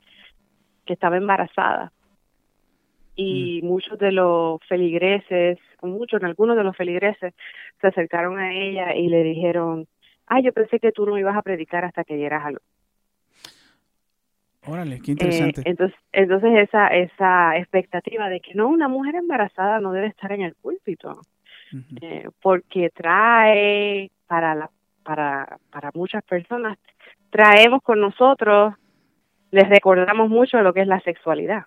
[0.86, 1.94] que estaba embarazada
[3.15, 3.65] y mm.
[3.65, 7.34] muchos de los feligreses, muchos, algunos de los feligreses
[7.80, 9.88] se acercaron a ella y le dijeron,
[10.28, 12.62] ay, yo pensé que tú no ibas a predicar hasta que dieras algo.
[14.67, 15.62] Órale, qué interesante.
[15.62, 20.32] Eh, entonces, entonces esa, esa expectativa de que no, una mujer embarazada no debe estar
[20.32, 21.21] en el púlpito.
[22.01, 24.69] eh, porque trae para, la,
[25.04, 26.78] para, para muchas personas,
[27.30, 28.73] traemos con nosotros,
[29.51, 31.65] les recordamos mucho lo que es la sexualidad.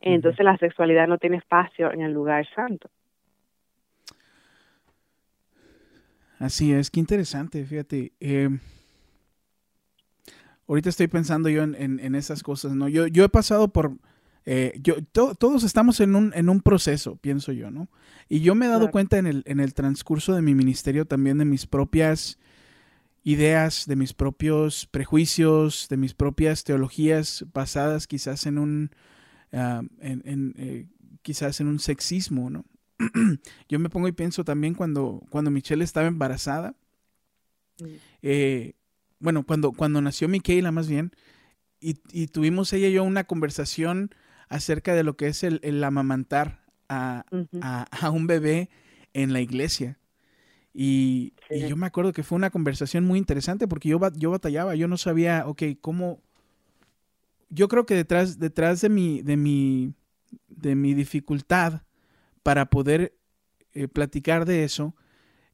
[0.00, 2.88] Entonces la sexualidad no tiene espacio en el lugar santo.
[6.38, 8.12] Así es, qué interesante, fíjate.
[8.18, 8.48] Eh,
[10.68, 12.88] ahorita estoy pensando yo en, en, esas cosas, ¿no?
[12.88, 13.96] Yo, yo he pasado por,
[14.44, 17.88] eh, yo, todos estamos en un, en un proceso, pienso yo, ¿no?
[18.28, 21.38] Y yo me he dado cuenta en el, en el transcurso de mi ministerio también
[21.38, 22.38] de mis propias
[23.24, 28.90] ideas, de mis propios prejuicios, de mis propias teologías basadas quizás en un,
[29.52, 30.86] ah, en, eh,
[31.22, 32.64] quizás en un sexismo, ¿no?
[33.68, 36.74] yo me pongo y pienso también cuando, cuando Michelle estaba embarazada,
[37.80, 37.84] mm.
[38.22, 38.74] eh,
[39.22, 41.12] bueno, cuando, cuando nació Michaela más bien,
[41.80, 41.94] y,
[42.28, 44.14] tuvimos ella y yo una conversación
[44.48, 47.24] acerca de lo que es el, amamantar a,
[48.12, 48.68] un bebé
[49.14, 49.98] en la iglesia.
[50.74, 54.88] Y, yo me acuerdo que fue una conversación muy interesante porque yo, yo batallaba, yo
[54.88, 56.20] no sabía, ok, cómo...
[57.48, 59.92] Yo creo que detrás, detrás de, mi, de, mi,
[60.48, 61.82] de mi dificultad
[62.42, 63.14] para poder
[63.74, 64.94] eh, platicar de eso,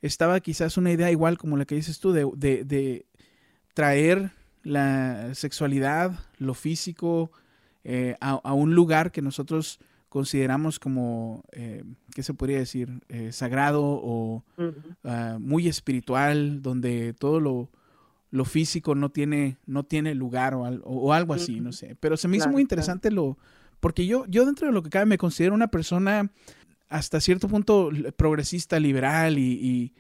[0.03, 3.07] estaba quizás una idea igual como la que dices tú, de, de,
[3.79, 4.33] traer
[4.65, 7.31] la sexualidad, lo físico,
[7.85, 12.89] eh, a, un lugar que nosotros consideramos como, eh, ¿qué se podría decir?
[13.09, 14.43] Eh, sagrado o
[15.05, 17.71] ah, muy espiritual, donde todo lo,
[18.33, 21.95] lo, físico no tiene, no tiene lugar o, o, algo así, no sé.
[22.01, 23.39] Pero se me hizo muy interesante lo,
[23.79, 26.33] porque yo, yo dentro de lo que cabe me considero una persona
[26.89, 29.95] hasta cierto punto progresista, liberal y,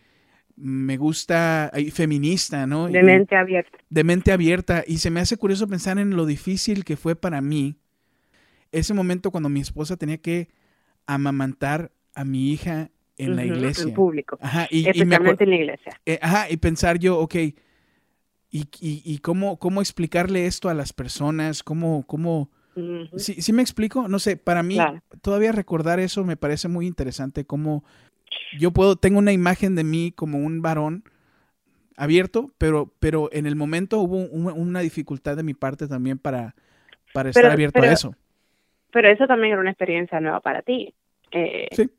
[0.60, 2.88] me gusta, y feminista, ¿no?
[2.88, 3.78] De mente abierta.
[3.88, 4.84] De mente abierta.
[4.86, 7.76] Y se me hace curioso pensar en lo difícil que fue para mí
[8.72, 10.48] ese momento cuando mi esposa tenía que
[11.06, 13.84] amamantar a mi hija en la iglesia.
[13.84, 14.38] En público.
[14.40, 16.00] Ajá, y, Especialmente en la iglesia.
[16.04, 21.62] Eh, ajá, y pensar yo, ok, y, y, cómo, cómo explicarle esto a las personas,
[21.62, 22.50] cómo, cómo,
[23.16, 24.08] ¿Sí, me explico?
[24.08, 24.78] No sé, para mí
[25.20, 27.84] todavía recordar eso me parece muy interesante, como
[28.58, 31.04] yo puedo, tengo una imagen de mí como un varón
[31.96, 36.54] abierto, pero, pero en el momento hubo una dificultad de mi parte también para,
[37.12, 38.14] para estar abierto a eso.
[38.92, 40.94] Pero eso también era una experiencia nueva para ti.
[41.30, 41.90] Eh, sí.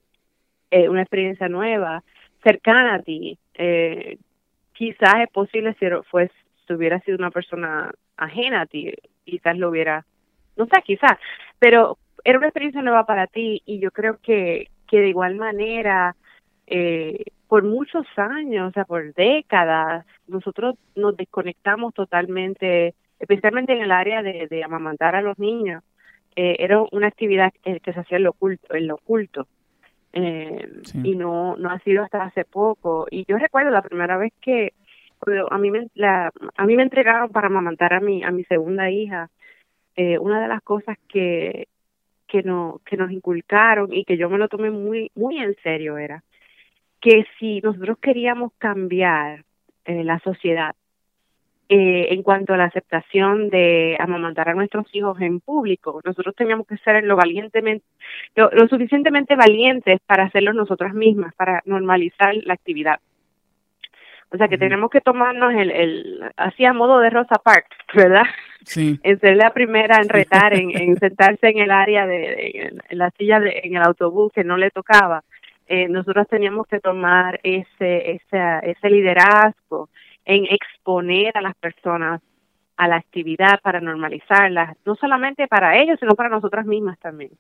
[0.71, 2.03] Eh, una experiencia nueva,
[2.43, 3.37] cercana a ti.
[3.55, 4.17] Eh,
[4.73, 6.31] quizás es posible si, fue,
[6.65, 8.93] si hubiera sido una persona ajena a ti,
[9.25, 10.05] quizás lo hubiera
[10.59, 11.17] no sé, quizás,
[11.57, 16.15] pero era una experiencia nueva para ti y yo creo que, que de igual manera,
[16.67, 23.91] eh, por muchos años, o sea, por décadas, nosotros nos desconectamos totalmente, especialmente en el
[23.91, 25.83] área de, de amamantar a los niños.
[26.35, 29.47] Eh, era una actividad que se hacía en lo oculto, en lo oculto.
[30.11, 30.67] Eh,
[31.03, 34.73] y no no ha sido hasta hace poco y yo recuerdo la primera vez que
[35.51, 38.89] a mí me la, a mí me entregaron para amamantar a mi a mi segunda
[38.89, 39.29] hija
[39.95, 41.67] eh, una de las cosas que,
[42.29, 45.97] que, no, que nos inculcaron y que yo me lo tomé muy, muy en serio
[45.97, 46.23] era
[47.01, 49.43] que si nosotros queríamos cambiar
[49.85, 50.75] eh, la sociedad
[51.69, 56.67] eh, en cuanto a la aceptación de amamantar a nuestros hijos en público, nosotros teníamos
[56.67, 57.85] que ser lo valientemente,
[58.35, 62.99] lo, lo suficientemente valientes para hacerlo nosotras mismas, para normalizar la actividad.
[64.31, 68.23] O sea que tenemos que tomarnos el, el así a modo de Rosa Parks, ¿verdad?
[68.63, 68.99] Sí.
[69.03, 73.09] En ser la primera en retar, en, en sentarse en el área de, en la
[73.11, 75.23] silla de, en el autobús que no le tocaba.
[75.67, 79.89] Eh, nosotros teníamos que tomar ese, ese, ese liderazgo
[80.25, 82.21] en exponer a las personas
[82.75, 87.31] a la actividad para normalizarla, no solamente para ellos, sino para nosotras mismas también.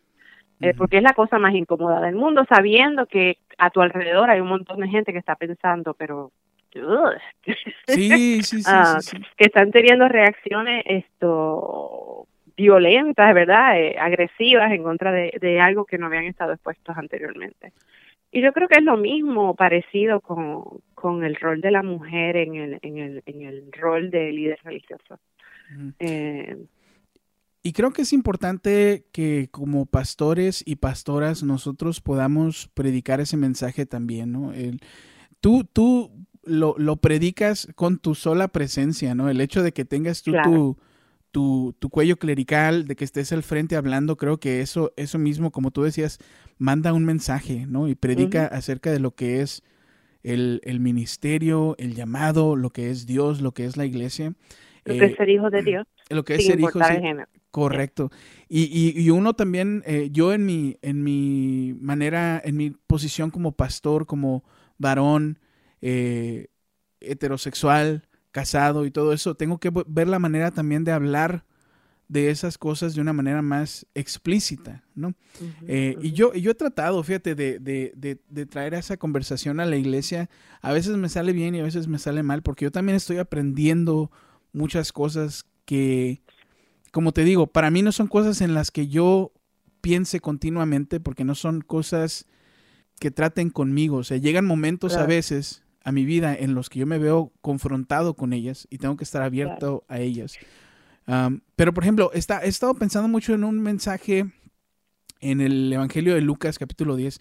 [0.59, 4.41] Eh, porque es la cosa más incómoda del mundo, sabiendo que a tu alrededor hay
[4.41, 6.31] un montón de gente que está pensando, pero
[7.87, 13.79] Sí, sí, ah, sí, que están teniendo reacciones esto violentas, ¿verdad?
[13.79, 17.71] Eh, agresivas en contra de, de algo que no habían estado expuestos anteriormente.
[18.31, 22.37] Y yo creo que es lo mismo parecido con, con el rol de la mujer
[22.37, 25.19] en el, en el, en el rol de líder religioso.
[25.99, 26.57] Eh,
[27.63, 33.85] y creo que es importante que como pastores y pastoras nosotros podamos predicar ese mensaje
[33.85, 34.53] también, ¿no?
[34.53, 34.79] El,
[35.41, 36.11] tú, tú
[36.49, 39.29] lo, lo, predicas con tu sola presencia, ¿no?
[39.29, 40.77] El hecho de que tengas tú tu,
[41.31, 45.51] tu, tu, cuello clerical, de que estés al frente hablando, creo que eso, eso mismo,
[45.51, 46.19] como tú decías,
[46.57, 47.87] manda un mensaje, ¿no?
[47.87, 49.63] Y predica acerca de lo que es
[50.23, 54.33] el, el, ministerio, el llamado, lo que es Dios, lo que es la iglesia.
[54.85, 55.87] Lo que es ser hijo de Dios.
[56.09, 56.79] Lo que es ser hijo.
[57.51, 58.09] Correcto.
[58.47, 64.07] Y, uno también, eh, yo en mi, en mi manera, en mi posición como pastor,
[64.07, 64.43] como
[64.79, 65.37] varón,
[65.81, 66.47] eh,
[66.99, 71.45] heterosexual, casado y todo eso, tengo que ver la manera también de hablar
[72.09, 75.13] de esas cosas de una manera más explícita, ¿no?
[75.67, 79.67] Eh, y yo, yo he tratado, fíjate, de, de, de, de, traer esa conversación a
[79.67, 80.27] la iglesia.
[80.61, 83.19] A veces me sale bien y a veces me sale mal, porque yo también estoy
[83.19, 84.11] aprendiendo
[84.53, 86.23] muchas cosas que,
[86.91, 89.31] como te digo, para mí no son cosas en las que yo
[89.79, 92.25] piense continuamente, porque no son cosas
[92.99, 93.97] que traten conmigo.
[93.97, 97.33] O sea, llegan momentos a veces a mi vida en los que yo me veo
[97.41, 100.37] confrontado con ellas y tengo que estar abierto a ellas.
[101.55, 104.31] pero, por ejemplo, está, he estado pensando mucho en un mensaje
[105.19, 107.19] en el Evangelio de Lucas, capítulo 10,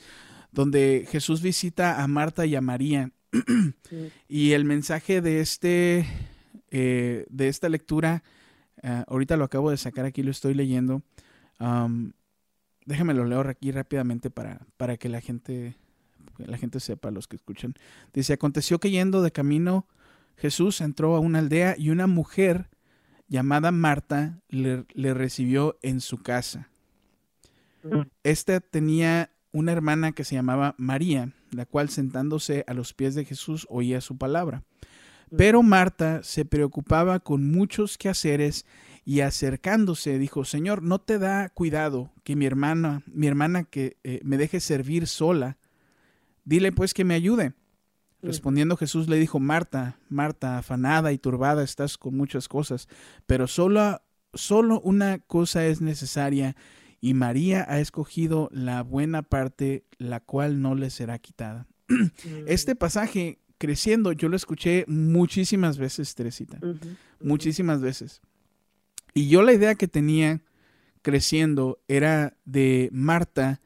[0.53, 3.11] donde Jesús visita a Marta y a María.
[4.29, 6.05] Y el mensaje de, este,
[6.71, 8.23] eh, de esta lectura,
[8.83, 11.03] ah, ahorita lo acabo de sacar aquí, lo estoy leyendo.
[12.85, 15.75] déjame lo leo aquí rápidamente para, para que la gente
[16.47, 17.75] la gente sepa, los que escuchan.
[18.13, 19.87] Dice, aconteció que yendo de camino,
[20.37, 22.69] Jesús entró a una aldea y una mujer
[23.29, 26.69] llamada Marta le, recibió en su casa.
[27.83, 28.03] Mm.
[28.23, 33.25] Esta tenía una hermana que se llamaba María, la cual sentándose a los pies de
[33.25, 34.63] Jesús oía su palabra.
[35.31, 35.37] Mm.
[35.37, 38.65] Pero Marta se preocupaba con muchos quehaceres
[39.05, 44.21] y acercándose dijo, Señor, ¿no te da cuidado que mi hermana, mi hermana que eh,
[44.23, 45.57] me deje servir sola?
[46.49, 47.53] Dile pues que me ayude.
[48.23, 52.89] Respondiendo Jesús le dijo, Marta, Marta, afanada y turbada estás con muchas cosas,
[53.27, 54.01] pero solo,
[54.33, 56.57] solo una cosa es necesaria,
[57.03, 61.67] y María ha escogido la buena parte, la cual no le será quitada.
[62.47, 66.59] Este pasaje, creciendo, yo lo escuché muchísimas veces, Teresita,
[67.21, 68.23] muchísimas veces.
[69.13, 70.41] Y yo la idea que tenía
[71.03, 73.61] creciendo era de Marta,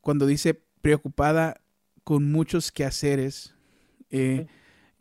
[0.00, 1.59] cuando dice preocupada
[2.04, 3.54] con muchos quehaceres.
[4.10, 4.46] Eh,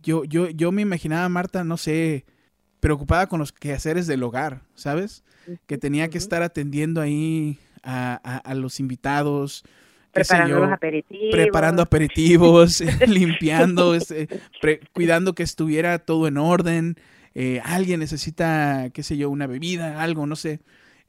[0.02, 2.26] yo, yo, yo me imaginaba a Marta, no sé,
[2.80, 5.24] preocupada con los quehaceres del hogar, ¿sabes?
[5.66, 9.64] Que tenía que estar atendiendo ahí a, los invitados.
[10.12, 11.32] Preparando los aperitivos.
[11.32, 14.28] Preparando aperitivos, limpiando, este,
[14.94, 16.96] cuidando que estuviera todo en orden.
[17.36, 20.62] Eh, alguien necesita, qué sé yo, una bebida, algo, no sé.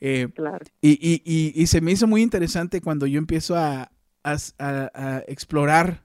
[0.03, 0.65] Eh, claro.
[0.81, 3.93] y, y, y, se me hizo muy interesante cuando yo empiezo a,
[4.25, 6.05] a, explorar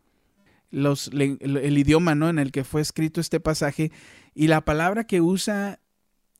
[0.71, 2.29] los, el, idioma ¿no?
[2.29, 3.91] en el que fue escrito este pasaje
[4.33, 5.79] y la palabra que usa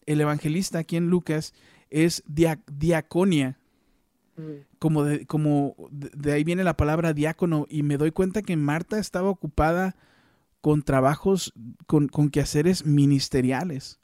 [0.05, 1.53] el evangelista aquí en Lucas
[1.89, 3.57] es diaconia.
[4.37, 4.41] Mm.
[4.79, 8.99] Como, de, como de ahí viene la palabra diácono y me doy cuenta que Marta
[8.99, 9.95] estaba ocupada
[10.61, 11.53] con trabajos,
[11.87, 13.99] con, con quehaceres ministeriales.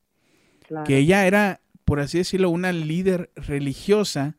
[0.85, 4.37] Que ella era, por así decirlo, una líder religiosa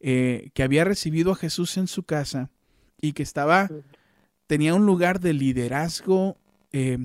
[0.00, 2.50] eh, que había recibido a Jesús en su casa
[3.00, 3.68] y que estaba,
[4.46, 6.36] tenía un lugar de liderazgo
[6.72, 6.98] eh,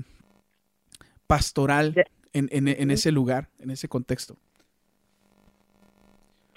[1.26, 1.94] pastoral
[2.32, 4.36] en, en, ese lugar, en ese contexto.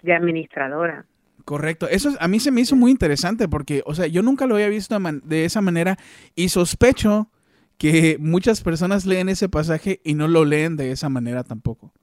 [0.01, 1.05] De administradora.
[1.45, 1.87] Correcto.
[1.87, 4.67] Eso a mí se me hizo muy interesante porque, o sea, yo nunca lo había
[4.67, 5.97] visto de esa manera
[6.35, 7.31] y sospecho
[7.77, 11.93] que muchas personas leen ese pasaje y no lo leen de esa manera tampoco.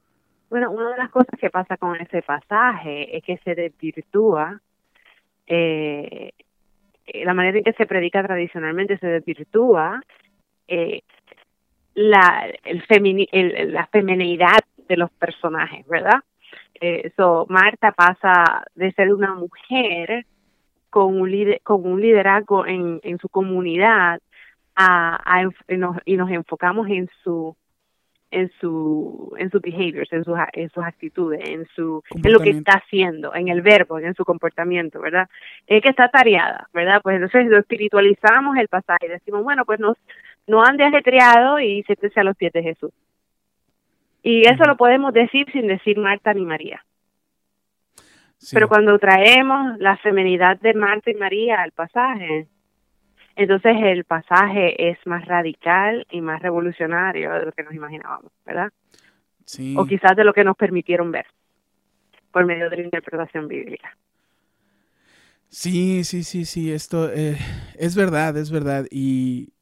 [0.54, 4.60] Bueno, una de las cosas que pasa con ese pasaje es que se desvirtúa
[5.48, 6.30] eh,
[7.12, 10.00] la manera en que se predica tradicionalmente se desvirtúa
[10.68, 11.00] eh,
[11.94, 13.88] la el, la
[14.86, 16.20] de los personajes, ¿verdad?
[16.80, 17.10] Eh,
[17.48, 20.24] Marta pasa de ser una mujer
[20.88, 24.20] con un con un liderazgo en, en su comunidad
[24.76, 25.50] a, a
[26.06, 27.56] y nos enfocamos en su
[28.34, 32.50] en su en sus behaviors, en sus en sus actitudes, en su en lo que
[32.50, 35.28] está haciendo, en el verbo, en su comportamiento, ¿verdad?
[35.66, 37.00] Es que está tareada, ¿verdad?
[37.02, 39.96] Pues entonces lo espiritualizamos el pasaje y decimos, bueno, pues nos
[40.46, 42.92] no ande ajetreado y siéntese a los pies de Jesús.
[44.22, 46.84] Y eso lo podemos decir sin decir Marta ni María.
[48.52, 52.48] Pero cuando traemos la femenidad de Marta y María al pasaje,
[53.36, 58.72] entonces el pasaje es más radical y más revolucionario de lo que nos imaginábamos, ¿verdad?
[59.44, 59.74] Sí.
[59.76, 61.26] O quizás de lo que nos permitieron ver
[62.32, 63.96] por medio de la interpretación bíblica.
[65.48, 67.38] Sí, sí, sí, sí, esto eh,
[67.76, 68.86] es verdad, es verdad.
[68.90, 69.52] Y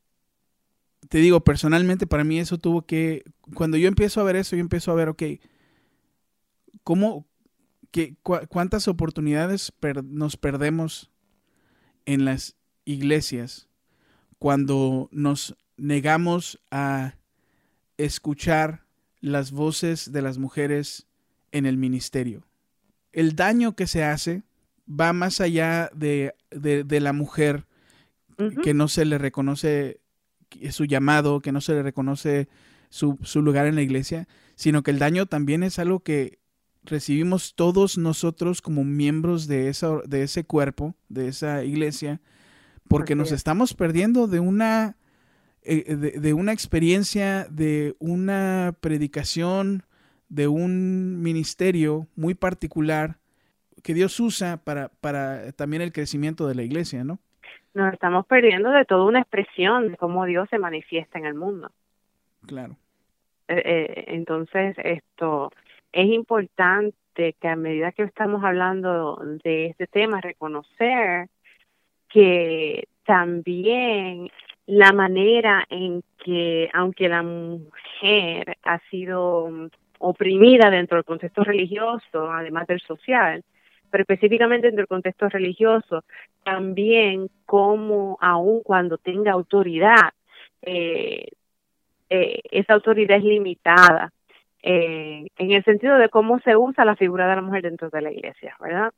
[1.09, 4.61] te digo, personalmente para mí eso tuvo que, cuando yo empiezo a ver eso, yo
[4.61, 5.23] empiezo a ver, ok,
[6.83, 7.27] ¿cómo,
[7.91, 9.71] qué, cuántas oportunidades
[10.05, 11.11] nos perdemos
[12.07, 13.69] en las iglesias
[14.39, 17.15] cuando nos negamos a
[17.97, 18.85] escuchar
[19.21, 21.07] las voces de las mujeres
[21.53, 22.43] en el ministerio.
[23.13, 24.43] el daño que se hace
[24.89, 27.67] va más allá de, de, la mujer
[28.63, 30.01] que no se le reconoce
[30.71, 32.49] su llamado, que no se le reconoce
[32.89, 36.39] su, su, lugar en la iglesia, sino que el daño también es algo que
[36.85, 42.21] recibimos todos nosotros como miembros de, esa, de ese cuerpo, de esa iglesia,
[42.93, 44.97] porque nos estamos perdiendo de una,
[45.63, 49.83] eh, de, una experiencia, de una predicación,
[50.29, 53.17] de un ministerio muy particular
[53.83, 57.19] que Dios usa para, para también el crecimiento de la iglesia, ¿no?
[57.75, 61.71] Nos estamos perdiendo de toda una expresión de cómo Dios se manifiesta en el mundo.
[62.47, 62.77] Claro.
[63.49, 65.51] Eh, eh, entonces, esto
[65.91, 71.29] es importante que a medida que estamos hablando de este tema, reconocer
[72.13, 74.31] que también
[74.67, 79.51] la manera en que, aunque la mujer ha sido
[79.99, 83.43] oprimida dentro del contexto religioso, además del social,
[83.91, 86.05] pero específicamente dentro del contexto religioso,
[86.45, 90.13] también como aun cuando tenga autoridad,
[90.63, 91.27] eh,
[92.09, 94.13] eh, esa autoridad es limitada
[94.63, 98.01] eh, en el sentido de cómo se usa la figura de la mujer dentro de
[98.01, 98.93] la iglesia, ¿verdad?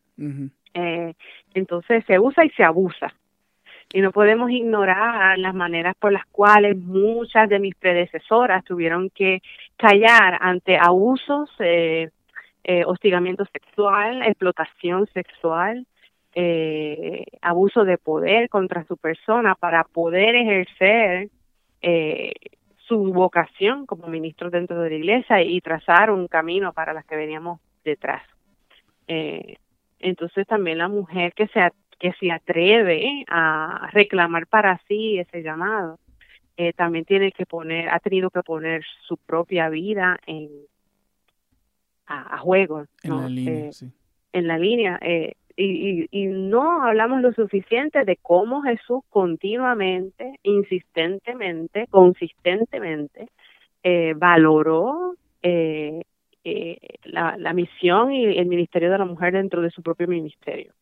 [0.74, 1.14] Eh,
[1.54, 3.14] entonces se usa y se abusa.
[3.92, 9.40] Y no podemos ignorar las maneras por las cuales muchas de mis predecesoras tuvieron que
[9.76, 12.10] callar ante abusos, eh,
[12.64, 15.86] eh, hostigamiento sexual, explotación sexual,
[16.34, 21.28] eh, abuso de poder contra su persona para poder ejercer
[21.80, 22.32] eh,
[22.88, 27.16] su vocación como ministro dentro de la iglesia y trazar un camino para las que
[27.16, 28.22] veníamos detrás.
[29.06, 29.56] Eh,
[30.04, 31.60] entonces también la mujer que se,
[31.98, 35.98] que se atreve a reclamar para sí ese llamado,
[36.56, 40.48] eh, también tiene que poner, ha tenido que poner su propia vida en
[42.06, 42.84] a, juego.
[43.02, 43.70] En la línea, eh,
[44.32, 44.98] En la línea.
[45.00, 53.28] Eh, y, y, no hablamos lo suficiente de cómo Jesús continuamente, insistentemente, consistentemente
[53.84, 56.02] eh, valoró eh,
[56.44, 60.72] eh, la, la, misión y el ministerio de la mujer dentro de su propio ministerio.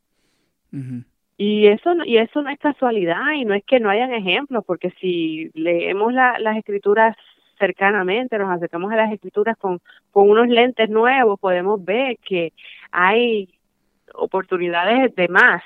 [1.37, 4.65] Y eso no, y eso no es casualidad y no es que no hayan ejemplos,
[4.67, 7.17] porque si leemos la, las escrituras
[7.59, 12.53] cercanamente, nos acercamos a las escrituras con, con unos lentes nuevos, podemos ver que
[12.91, 13.49] hay
[14.15, 15.63] oportunidades de más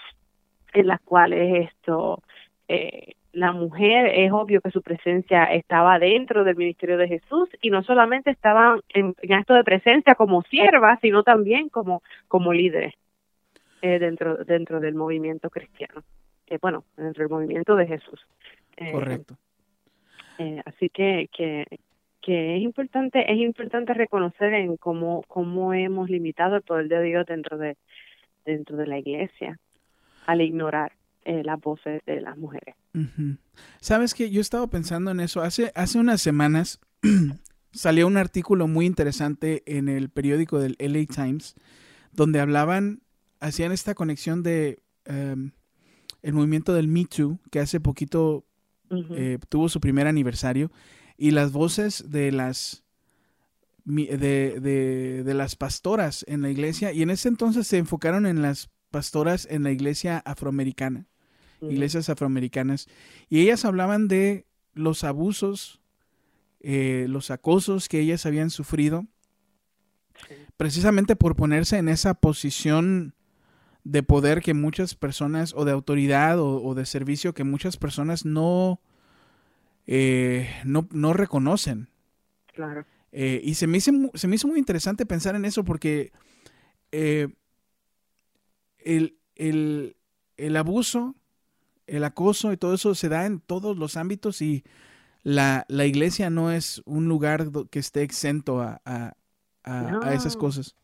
[0.72, 2.22] en las cuales esto
[2.68, 7.68] eh, la mujer es obvio que su presencia estaba dentro del ministerio de Jesús y
[7.68, 12.94] no solamente estaba en, acto de presencia como sierva sino también como como líderes
[13.82, 16.02] eh, dentro dentro del movimiento cristiano
[16.46, 18.26] eh, bueno dentro del movimiento de Jesús.
[18.78, 19.36] Eh, correcto.
[20.64, 21.66] así que que
[22.22, 27.26] que es importante es importante reconocer en cómo cómo hemos limitado el poder de Dios
[27.26, 27.76] dentro de
[28.46, 29.58] dentro de la iglesia
[30.24, 30.92] al ignorar
[31.26, 32.76] eh, las voces de las mujeres.
[33.80, 35.42] Sabes que yo estaba pensando en eso.
[35.42, 36.78] Hace, hace unas semanas
[37.72, 41.56] salió un artículo muy interesante en el periódico del LA Times
[42.12, 43.02] donde hablaban,
[43.40, 45.50] hacían esta conexión de em,
[46.22, 48.44] el movimiento del Me Too, que hace poquito
[48.90, 50.70] eh, tuvo su primer aniversario,
[51.18, 52.84] y las voces de las
[53.84, 54.60] de,
[55.24, 59.46] de, las pastoras en la iglesia y en ese entonces se enfocaron en las pastoras
[59.50, 61.06] en la iglesia afroamericana,
[61.60, 62.88] iglesias afroamericanas,
[63.28, 65.80] y ellas hablaban de los abusos,
[66.60, 69.06] eh, los acosos que ellas habían sufrido,
[70.56, 73.14] precisamente por ponerse en esa posición
[73.84, 78.80] de poder que muchas personas, o de autoridad o, de servicio que muchas personas no,
[79.86, 81.88] eh, no, no reconocen.
[82.52, 82.84] Claro.
[83.12, 86.12] Eh, y se me, hizo, se me hizo muy interesante pensar en eso porque
[86.90, 87.28] eh,
[88.78, 89.96] el, el,
[90.36, 91.14] el, abuso,
[91.86, 94.64] el acoso y todo eso se da en todos los ámbitos y
[95.22, 99.14] la, la iglesia no es un lugar que esté exento a, a,
[99.64, 100.76] a, esas cosas.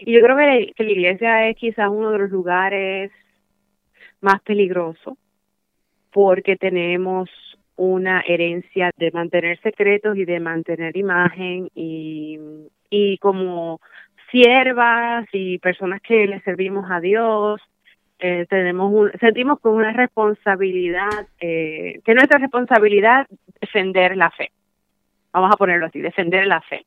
[0.00, 3.10] Y yo creo que, que la iglesia es quizás uno de los lugares
[4.20, 5.14] más peligrosos
[6.12, 7.28] porque tenemos
[7.76, 12.38] una herencia de mantener secretos y de mantener imagen y,
[12.88, 13.80] y como
[14.30, 17.60] siervas y personas que le servimos a Dios,
[18.18, 23.26] eh, tenemos un, sentimos con una responsabilidad, eh, que nuestra responsabilidad
[23.60, 24.50] defender la fe.
[25.32, 26.86] Vamos a ponerlo así, defender la fe.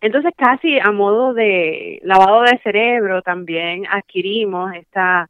[0.00, 5.28] Entonces, casi a modo de lavado de cerebro, también adquirimos esta,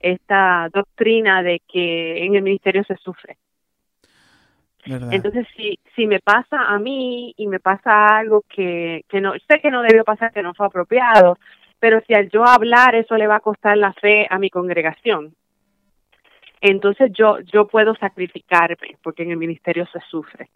[0.00, 3.36] esta doctrina de que en el ministerio se sufre.
[4.84, 9.60] Entonces, si, si me pasa a mí y me pasa algo que, que no sé
[9.60, 11.38] que no debió pasar, que no fue apropiado,
[11.80, 15.34] pero si al yo hablar eso le va a costar la fe a mi congregación,
[16.60, 20.50] entonces yo, yo puedo sacrificarme, porque en el ministerio se sufre,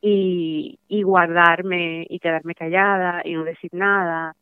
[0.00, 4.36] y, y guardarme y quedarme callada y no decir nada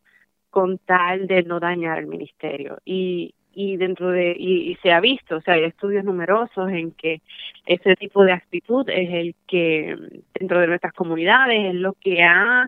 [0.50, 2.78] con tal de no dañar el ministerio.
[2.84, 7.22] Y, y dentro de y, se ha visto, o sea, hay estudios numerosos en que
[7.66, 9.96] ese tipo de actitud es el que
[10.34, 12.66] dentro de nuestras comunidades es lo que ha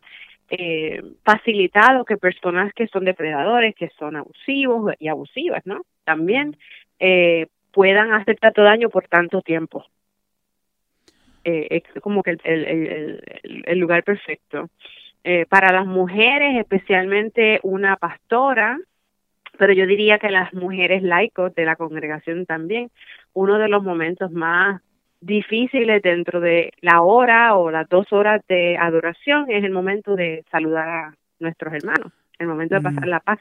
[0.50, 5.82] eh, facilitado que personas que son depredadores, que son abusivos y abusivas, ¿no?
[6.04, 6.56] También
[6.98, 9.84] eh, puedan hacer tanto daño por tanto tiempo.
[11.44, 13.22] Eh, es como que el, el,
[13.66, 14.68] el, lugar perfecto.
[15.22, 18.78] Eh, para las mujeres, especialmente una pastora,
[19.58, 22.90] pero yo diría que las mujeres laicos de la congregación también,
[23.32, 24.82] uno de los momentos más
[25.26, 30.44] difíciles dentro de la hora o las dos horas de adoración es el momento de
[30.50, 33.40] saludar a nuestros hermanos, el momento de pasar la paz.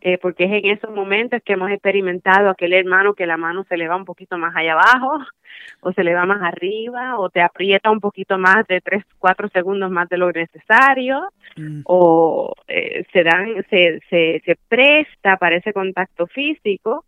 [0.00, 3.76] Eh, porque es en esos momentos que hemos experimentado aquel hermano que la mano se
[3.76, 5.18] le va un poquito más allá abajo
[5.80, 9.48] o se le va más arriba o te aprieta un poquito más de tres, cuatro
[9.48, 11.80] segundos más de lo necesario mm.
[11.84, 17.04] o eh, se dan, se, se, se presta para ese contacto físico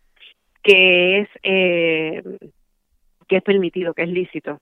[0.61, 2.23] que es eh,
[3.31, 4.61] que es permitido, que es lícito.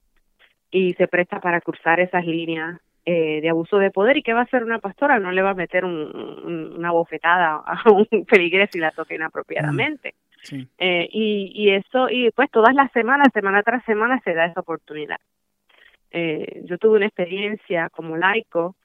[0.69, 4.41] Y se presta para cruzar esas líneas eh, de abuso de poder y qué va
[4.41, 8.77] a hacer una pastora no le va a meter una bofetada a un feligrés si
[8.77, 10.13] la toca inapropiadamente
[10.77, 14.59] eh, y, y eso y pues todas las semanas semana tras semana se da esa
[14.59, 15.17] oportunidad.
[16.11, 18.75] Eh, yo tuve una experiencia como laico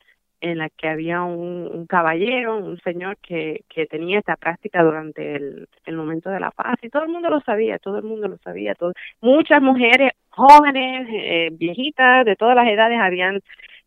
[0.44, 5.68] en la que había un, caballero, un señor que, que tenía esta práctica durante el,
[5.88, 8.74] momento de la paz y todo el mundo lo sabía, todo el mundo lo sabía,
[8.74, 8.92] todo,
[9.22, 13.40] muchas mujeres jóvenes, eh, viejitas, de todas las edades habían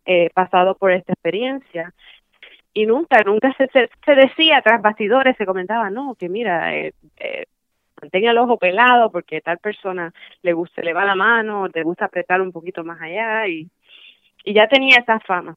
[0.05, 1.93] eh, pasado por esta experiencia
[2.73, 7.45] y nunca, nunca se, se, decía tras bastidores, se comentaba, no, que mira, eh, eh,
[8.01, 12.05] mantenga el ojo pelado porque tal persona le gusta, le va la mano, te gusta
[12.05, 13.69] apretar un poquito más allá y,
[14.43, 15.55] y ya tenía esa fama.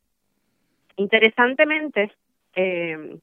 [0.97, 2.12] Interesantemente,
[2.55, 3.18] eh,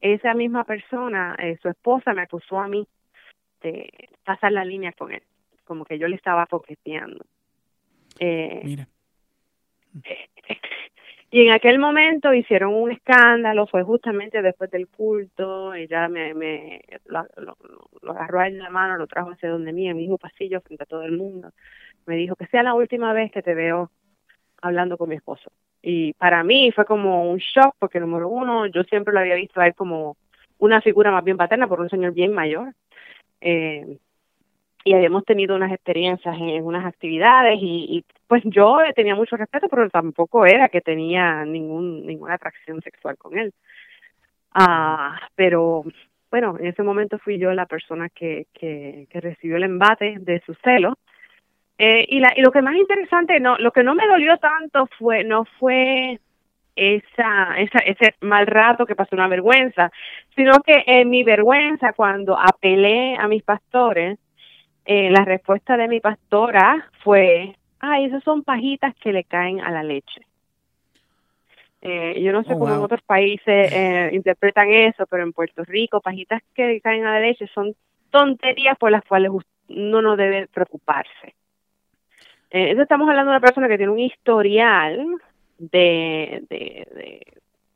[0.00, 2.86] esa misma persona, eh, su esposa me acusó a mí
[3.62, 5.22] de pasar la línea con él,
[5.64, 7.24] como que yo le estaba coqueteando.
[8.18, 8.88] Eh, Mira.
[11.32, 16.82] Y en aquel momento hicieron un escándalo, fue justamente después del culto, ella me, me
[17.06, 17.24] lo,
[18.02, 20.82] lo, agarró en la mano, lo trajo hacia donde mí, en mi mismo pasillo, frente
[20.82, 21.52] a todo el mundo.
[22.06, 23.92] Me dijo que sea la última vez que te veo
[24.60, 25.52] hablando con mi esposo.
[25.82, 29.60] Y para mí fue como un shock, porque número uno, yo siempre lo había visto
[29.60, 30.16] a él como
[30.58, 32.74] una figura más bien paterna, por un señor bien mayor.
[33.40, 33.98] Eh,
[34.84, 39.90] y habíamos tenido unas experiencias en unas actividades y, pues yo tenía mucho respeto pero
[39.90, 43.52] tampoco era que tenía ningún ninguna atracción sexual con él
[44.52, 45.84] ah pero
[46.30, 50.40] bueno en ese momento fui yo la persona que que, que recibió el embate de
[50.46, 50.96] su celo
[51.80, 54.88] eh, y la y lo que más interesante no lo que no me dolió tanto
[54.98, 56.20] fue no fue
[56.76, 59.90] esa, esa ese mal rato que pasó una vergüenza
[60.36, 64.18] sino que en mi vergüenza cuando apelé a mis pastores
[64.92, 69.70] eh, la respuesta de mi pastora fue, ay, esas son pajitas que le caen a
[69.70, 70.26] la leche.
[71.82, 75.64] Eh, yo no sé oh, cómo en otros países eh, interpretan eso, pero en Puerto
[75.64, 77.74] Rico, pajitas que caen a la leche son
[78.10, 79.30] tonterías por las cuales
[79.68, 81.34] uno no debe preocuparse.
[82.50, 85.06] Eh, estamos hablando de una persona que tiene un historial
[85.58, 87.26] de, de, de,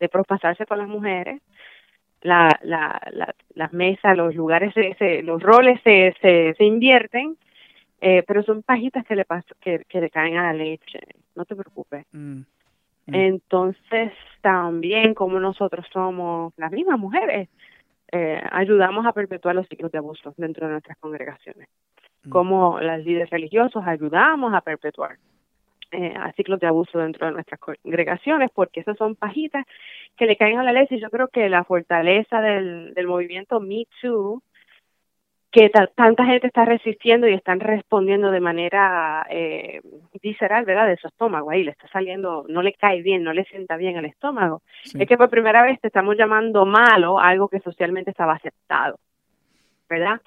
[0.01, 1.41] de propasarse con las mujeres,
[2.23, 7.37] la, la, la, las mesas, los lugares, se, los roles se, se, se invierten,
[8.01, 9.27] eh, pero son pajitas que le,
[9.61, 11.01] que, que le caen a la leche,
[11.37, 12.07] no te preocupes.
[12.13, 12.41] Mm,
[13.07, 13.15] mm.
[13.15, 17.49] Entonces, también como nosotros somos las mismas mujeres,
[18.11, 21.69] eh, ayudamos a perpetuar los ciclos de abuso dentro de nuestras congregaciones.
[22.29, 25.19] Como las líderes religiosos ayudamos a perpetuar
[25.91, 29.65] eh, a ciclos de abuso dentro de nuestras congregaciones, porque esas son pajitas
[30.17, 30.87] que le caen a la ley.
[30.91, 34.43] Y yo creo que la fortaleza del, del movimiento Me Too,
[35.55, 39.81] que tanta gente está resistiendo y están respondiendo de manera eh,
[40.21, 40.89] visceral, ¿verdad?
[40.89, 43.97] De su estómago, ahí le está saliendo, no le cae bien, no le sienta bien
[43.97, 44.63] el estómago.
[44.99, 48.99] Es que por primera vez te estamos llamando malo algo que socialmente estaba aceptado,
[49.89, 50.21] ¿verdad?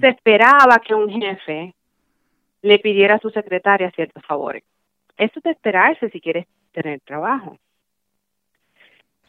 [0.00, 1.74] Se esperaba que un jefe
[2.62, 4.62] le pidiera a su secretaria ciertos favores.
[5.16, 7.58] Esto es de esperarse si quieres tener trabajo.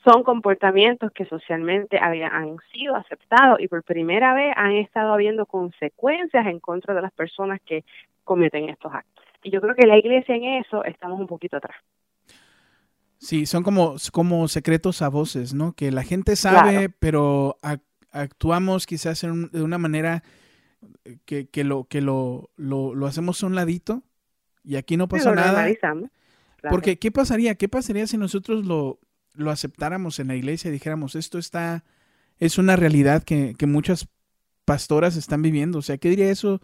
[0.03, 5.47] Son comportamientos que socialmente habían, han sido aceptados y por primera vez han estado habiendo
[5.47, 7.83] consecuencias en contra de las personas que
[8.23, 9.25] cometen estos actos.
[9.41, 11.77] Y yo creo que la iglesia en eso estamos un poquito atrás.
[13.17, 15.73] Sí, son como, como secretos a voces, ¿no?
[15.73, 17.57] Que la gente sabe, pero
[18.15, 20.23] actuamos quizás de una manera
[21.25, 24.03] que, que, lo, que lo, lo, hacemos a un ladito
[24.63, 25.67] y aquí no pasa nada.
[26.69, 27.55] Porque, ¿qué pasaría?
[27.55, 28.99] ¿Qué pasaría si nosotros lo,
[29.33, 31.83] lo aceptáramos en la iglesia y dijéramos, esto está,
[32.39, 34.07] es una realidad que, que muchas
[34.63, 35.79] pastoras están viviendo?
[35.79, 36.61] O sea, ¿qué diría eso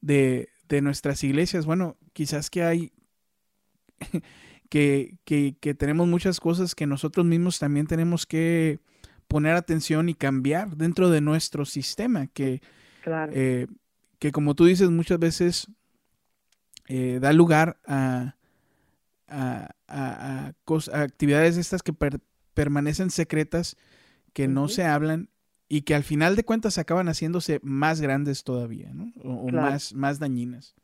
[0.00, 1.66] de, de nuestras iglesias?
[1.66, 2.92] Bueno, quizás que hay,
[4.70, 8.80] que, que, que tenemos muchas cosas que nosotros mismos también tenemos que
[9.28, 12.60] poner atención y cambiar dentro de nuestro sistema, que,
[13.32, 13.66] eh,
[14.18, 15.68] que como tú dices, muchas veces
[16.88, 18.36] eh, da lugar a,
[19.28, 20.52] a, a,
[20.92, 21.94] actividades estas que
[22.54, 23.76] permanecen secretas,
[24.32, 25.28] que no se hablan
[25.68, 29.12] y que al final de cuentas acaban haciéndose más grandes todavía, ¿no?
[29.22, 30.74] O, más, más dañinas.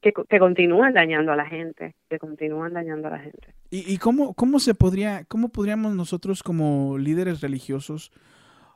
[0.00, 3.54] Que, que, continúan dañando a la gente, que continúan dañando a la gente.
[3.70, 8.12] ¿Y, cómo, cómo se podría, cómo podríamos nosotros como líderes religiosos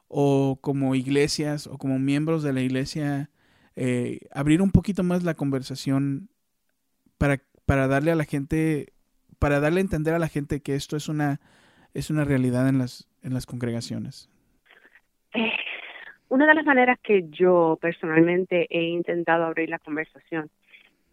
[0.08, 3.30] o como iglesias o como miembros de la iglesia
[3.74, 6.28] eh, abrir un poquito más la conversación
[7.16, 8.92] para, para darle a la gente,
[9.38, 11.40] para darle a entender a la gente que esto es una,
[11.94, 14.28] es una realidad en las, en las congregaciones?
[15.34, 15.52] Eh,
[16.28, 20.50] una de las maneras que yo personalmente he intentado abrir la conversación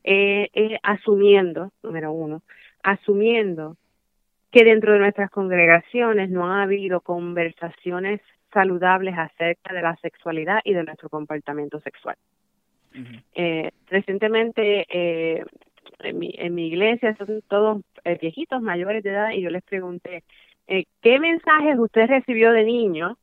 [0.03, 2.41] es eh, asumiendo, número uno,
[2.83, 3.77] asumiendo
[4.51, 8.21] que dentro de nuestras congregaciones no ha habido conversaciones
[8.51, 12.15] saludables acerca de la sexualidad y de nuestro comportamiento sexual.
[13.35, 15.45] eh, recientemente eh,
[15.99, 19.63] en, mi, en mi iglesia son todos eh, viejitos mayores de edad y yo les
[19.63, 20.23] pregunté
[20.67, 23.17] eh, qué mensajes usted recibió de niño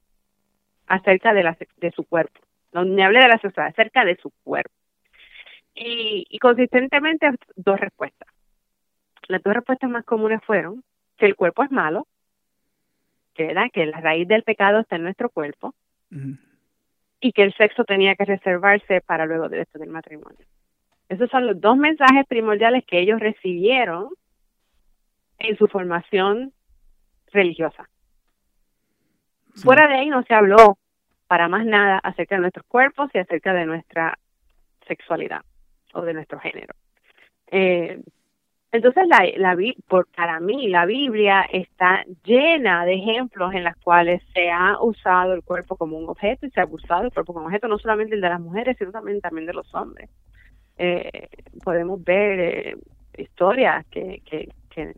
[0.86, 2.40] acerca de, la, de su cuerpo.
[2.72, 4.72] No me hablé de la sexualidad, acerca de su cuerpo.
[5.74, 8.28] Y, y consistentemente dos respuestas.
[9.28, 10.82] Las dos respuestas más comunes fueron
[11.16, 12.06] que el cuerpo es malo
[13.34, 15.74] que, que la raíz del pecado está en nuestro cuerpo
[17.20, 20.46] y que el sexo tenía que reservarse para luego de esto del matrimonio.
[21.08, 24.08] Esos son los dos mensajes primordiales que ellos recibieron
[25.38, 26.52] en su formación
[27.32, 27.88] religiosa.
[29.54, 30.78] Fuera de ahí no se habló
[31.26, 34.18] para más nada acerca de nuestros cuerpos y acerca de nuestra
[34.86, 35.42] sexualidad
[35.92, 36.74] o de nuestro género.
[37.48, 38.02] Eh,
[38.76, 39.56] entonces, la,
[39.88, 45.34] por, para mí, la Biblia está llena de ejemplos en los cuales se ha usado
[45.34, 48.14] el cuerpo como un objeto y se ha usado el cuerpo como objeto, no solamente
[48.14, 50.10] el de las mujeres, sino también, también de los hombres.
[50.78, 51.28] Eh,
[51.64, 52.76] podemos ver eh,
[53.16, 54.94] historias que, que, que,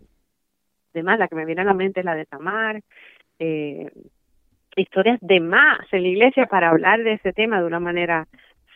[0.92, 2.82] además, la que me viene a la mente es la de Tamar,
[3.38, 3.90] eh,
[4.76, 8.26] historias de más en la iglesia para hablar de ese tema de una manera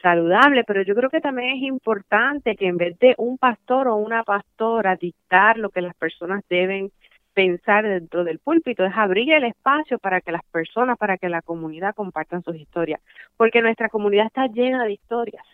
[0.03, 3.97] saludable, pero yo creo que también es importante que en vez de un pastor o
[3.97, 6.91] una pastora dictar lo que las personas deben
[7.33, 11.41] pensar dentro del púlpito, es abrir el espacio para que las personas, para que la
[11.41, 13.01] comunidad compartan sus historias,
[13.39, 15.45] porque nuestra comunidad está llena de historias,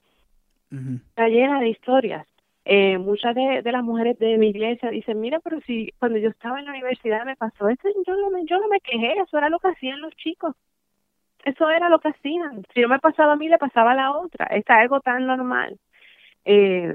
[0.71, 2.27] está llena de historias.
[2.65, 6.59] Eh, muchas de, las mujeres de mi iglesia dicen, mira, pero si cuando yo estaba
[6.59, 9.49] en la universidad me pasó esto, yo no me, yo no me quejé, eso era
[9.49, 10.55] lo que hacían los chicos
[11.49, 12.65] eso era lo que hacían.
[12.75, 14.47] Si no me pasaba a mí, le pasaba a la otra.
[14.47, 15.79] Es algo tan normal.
[16.45, 16.95] Eh,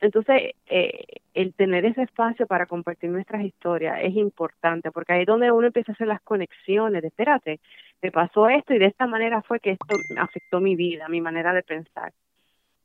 [0.00, 5.26] entonces, eh, el tener ese espacio para compartir nuestras historias es importante, porque ahí es
[5.26, 7.60] donde uno empieza a hacer las conexiones de, espérate,
[8.02, 11.52] me pasó esto y de esta manera fue que esto afectó mi vida, mi manera
[11.54, 12.12] de pensar.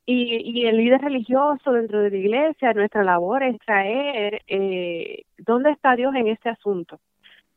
[0.06, 5.72] Y, y el líder religioso dentro de la iglesia, nuestra labor es traer eh, dónde
[5.72, 7.00] está Dios en este asunto.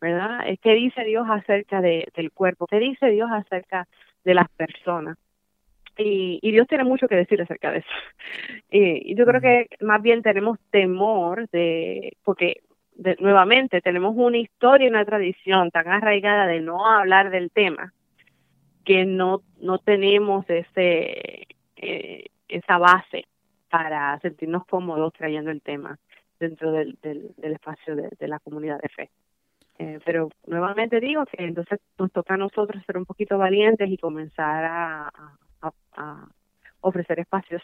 [0.02, 0.40] ¿Verdad?
[0.62, 2.66] ¿Qué dice Dios acerca de, del cuerpo?
[2.68, 3.88] ¿Qué dice Dios acerca
[4.26, 5.18] de las personas?
[5.98, 7.90] Y, y Dios tiene mucho que decir acerca de eso.
[8.72, 12.62] Y, yo creo que más bien tenemos temor de, porque
[12.96, 17.94] de, nuevamente tenemos una historia y una tradición tan arraigada de no hablar del tema
[18.86, 23.26] que no no tenemos ese eh, esa base
[23.70, 26.00] para sentirnos cómodos trayendo el tema
[26.40, 29.10] dentro del, del, del espacio de, de la comunidad de fe.
[29.82, 33.98] Eh, pero nuevamente digo que entonces nos toca a nosotros ser un poquito valientes y
[33.98, 35.12] comenzar a,
[35.96, 36.28] a,
[36.82, 37.64] ofrecer espacios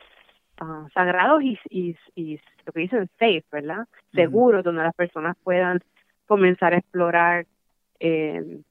[0.60, 3.88] uh, sagrados y, y, y, lo que dicen safe, ¿verdad?
[4.14, 5.80] Seguros, donde las personas puedan
[6.26, 7.46] comenzar a explorar
[8.00, 8.62] eh,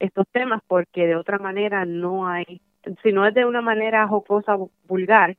[0.00, 2.60] estos temas, porque de otra manera no hay,
[3.04, 4.56] si no es de una manera jocosa,
[4.88, 5.36] vulgar,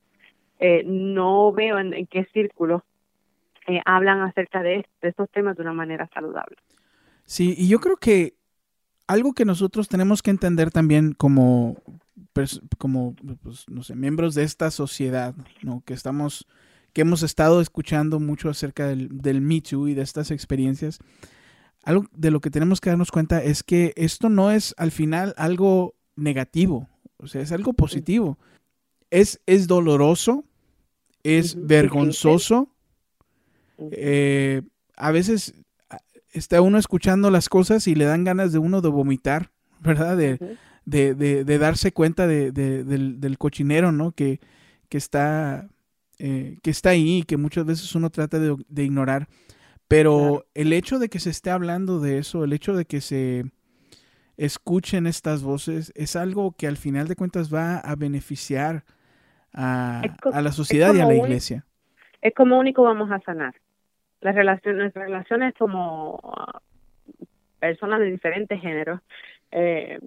[0.60, 2.84] eh, no veo en, en qué círculo
[3.66, 6.56] eh, hablan acerca de, de estos temas de una manera saludable.
[7.24, 8.36] Sí, y yo creo que
[9.06, 11.76] algo que nosotros tenemos que entender también como,
[12.78, 15.82] como pues, no sé, miembros de esta sociedad, ¿no?
[15.84, 16.46] Que estamos,
[16.92, 20.98] que hemos estado escuchando mucho acerca del, del Me Too y de estas experiencias,
[21.82, 25.34] algo de lo que tenemos que darnos cuenta es que esto no es al final
[25.36, 28.38] algo negativo, o sea, es algo positivo.
[29.10, 30.44] Es, es doloroso,
[31.22, 32.68] es vergonzoso.
[33.78, 34.62] Eh,
[34.96, 35.54] a veces
[36.32, 40.16] está uno escuchando las cosas y le dan ganas de uno de vomitar, ¿verdad?
[40.16, 44.12] De, de, darse cuenta de, del, cochinero, ¿no?
[44.12, 44.40] Que,
[44.88, 45.68] que, está,
[46.18, 49.28] eh, que está ahí, que muchas veces uno trata de, ignorar.
[49.88, 53.44] Pero el hecho de que se esté hablando de eso, el hecho de que se
[54.38, 58.84] escuchen estas voces, es algo que al final de cuentas va a beneficiar
[59.52, 61.66] a, la sociedad y a la iglesia.
[62.22, 63.54] es como único vamos a sanar.
[64.22, 66.18] Las relaciones, nuestras relaciones como
[67.60, 69.00] personas de diferentes géneros,
[69.50, 70.00] eh,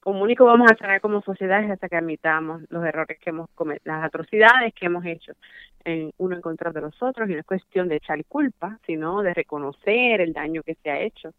[0.00, 3.48] como único vamos a sanar como sociedad es hasta que admitamos los errores que hemos
[3.50, 5.32] cometido, las atrocidades que hemos hecho
[5.84, 9.22] en uno en contra de los otros, y no es cuestión de echar culpa, sino
[9.22, 11.32] de reconocer el daño que se ha hecho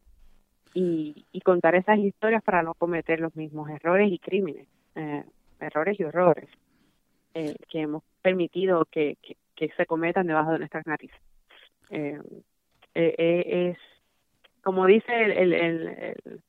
[0.73, 5.23] y, y contar esas historias para no cometer los mismos errores y crímenes, eh,
[5.59, 6.49] errores y horrores
[7.39, 9.17] eh, que hemos permitido que,
[9.55, 11.19] se cometan debajo de nuestras narices.
[11.89, 12.19] Eh,
[12.93, 13.77] es,
[14.61, 16.41] como dice el, el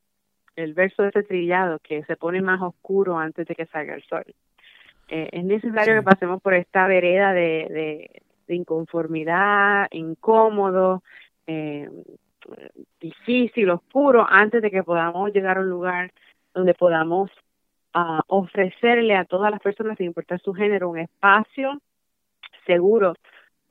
[0.63, 4.03] el verso de ese trillado que se pone más oscuro antes de que salga el
[4.03, 4.25] sol.
[5.07, 11.03] Eh, es necesario que pasemos por esta vereda de, de, inconformidad, incómodo,
[11.47, 11.89] eh,
[12.99, 16.11] difícil, oscuro, antes de que podamos llegar a un lugar
[16.53, 17.31] donde podamos
[17.95, 21.79] uh, ofrecerle a todas las personas, sin importar su género, un espacio
[22.65, 23.13] seguro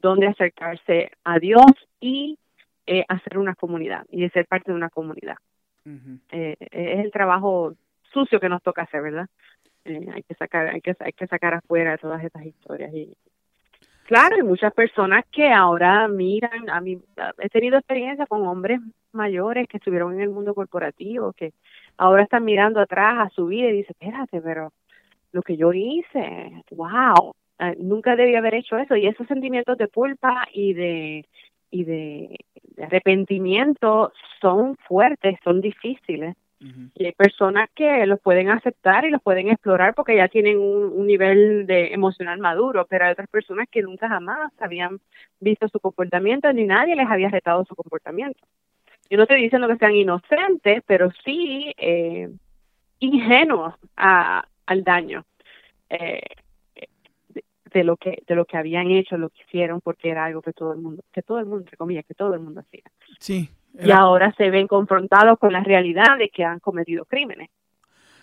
[0.01, 1.66] donde acercarse a Dios
[2.01, 2.38] y
[2.86, 5.36] eh, hacer una comunidad y de ser parte de una comunidad.
[6.30, 7.74] Eh, es el trabajo
[8.12, 9.26] sucio que nos toca hacer, ¿verdad?
[9.84, 13.16] Eh, hay que sacar, hay que, hay que sacar afuera todas estas historias y
[14.05, 16.99] claro, hay muchas personas que ahora miran, a mí
[17.38, 18.80] he tenido experiencia con hombres
[19.12, 21.53] mayores que estuvieron en el mundo corporativo, que
[21.96, 24.72] ahora están mirando atrás a su vida y dicen, espérate, pero
[25.32, 29.88] lo que yo hice, wow, eh, nunca debí haber hecho eso y esos sentimientos de
[29.88, 31.26] culpa y de
[31.70, 32.36] y de,
[32.82, 36.36] arrepentimiento son fuertes, son difíciles.
[36.94, 41.06] Y hay personas que los pueden aceptar y los pueden explorar porque ya tienen un,
[41.06, 44.98] nivel de emocional maduro, pero hay otras personas que nunca jamás habían
[45.38, 48.40] visto su comportamiento ni nadie les había retado su comportamiento.
[49.09, 52.28] Yo no estoy diciendo que sean inocentes, pero sí eh,
[52.98, 55.24] ingenuos a, al daño.
[55.90, 56.20] Eh,
[57.73, 60.53] de lo que de lo que habían hecho, lo que hicieron, porque era algo que
[60.53, 62.83] todo el mundo, que todo el mundo, entre comillas, que todo el mundo hacía.
[63.19, 63.51] Sí.
[63.81, 67.51] Y ahora se ven confrontados con la realidad de que han cometido crímenes.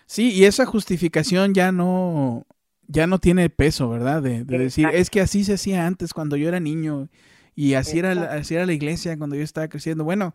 [0.06, 2.46] Sí, y esa justificación ya no
[2.88, 4.22] ya no tiene peso, ¿verdad?
[4.22, 7.08] De, decir, es que así se hacía antes cuando yo era niño
[7.56, 10.04] y así era, así era la iglesia cuando yo estaba creciendo.
[10.04, 10.34] Bueno,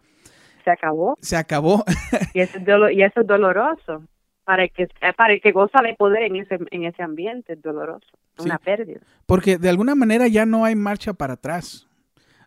[0.64, 1.16] se acabó.
[1.20, 1.84] Se acabó.
[2.34, 4.02] y, eso es y eso es doloroso
[4.50, 7.62] para el que para el que goza de poder en ese en ese ambiente es
[7.62, 8.08] doloroso
[8.40, 8.98] una pérdida.
[9.24, 11.86] Porque de alguna manera ya no hay marcha para atrás.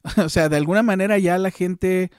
[0.17, 2.11] O sea de alguna manera ya la gente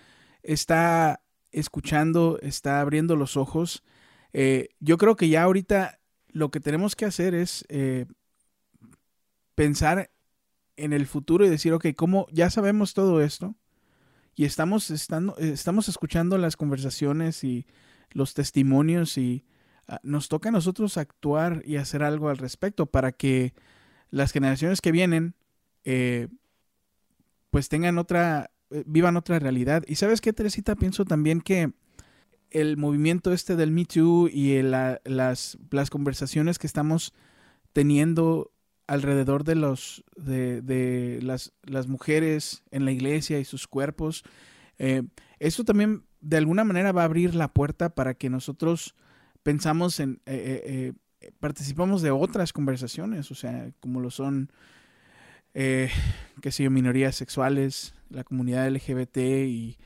[0.43, 1.21] está
[1.53, 3.85] escuchando está abriendo los ojos.
[4.33, 8.07] Eh, yo creo que ya ahorita lo que tenemos que hacer es eh,
[9.55, 10.09] pensar
[10.79, 13.55] en el futuro y decir ok cómo ya sabemos todo esto
[14.35, 17.67] y estamos estando estamos escuchando las conversaciones y
[18.13, 19.45] los testimonios y
[20.03, 23.55] nos toca a nosotros actuar y hacer algo al respecto para que
[24.11, 25.35] las generaciones que vienen
[25.85, 26.29] eh,
[27.51, 29.85] pues tengan otra, eh, vivan otra realidad.
[29.87, 31.73] Y sabes qué, Teresita, pienso también que
[32.51, 37.13] el movimiento este del Me Too y las, las conversaciones que estamos
[37.73, 38.53] teniendo
[38.87, 44.25] alrededor de los de, las, las, mujeres en la iglesia y sus cuerpos,
[44.79, 45.03] eh,
[45.39, 48.95] esto también de alguna manera va a abrir la puerta para que nosotros
[49.45, 54.51] pensamos en, eh, eh, eh, participamos de otras conversaciones, o sea, como lo son,
[55.53, 59.79] qué sé yo, minorías sexuales, la comunidad LGBT y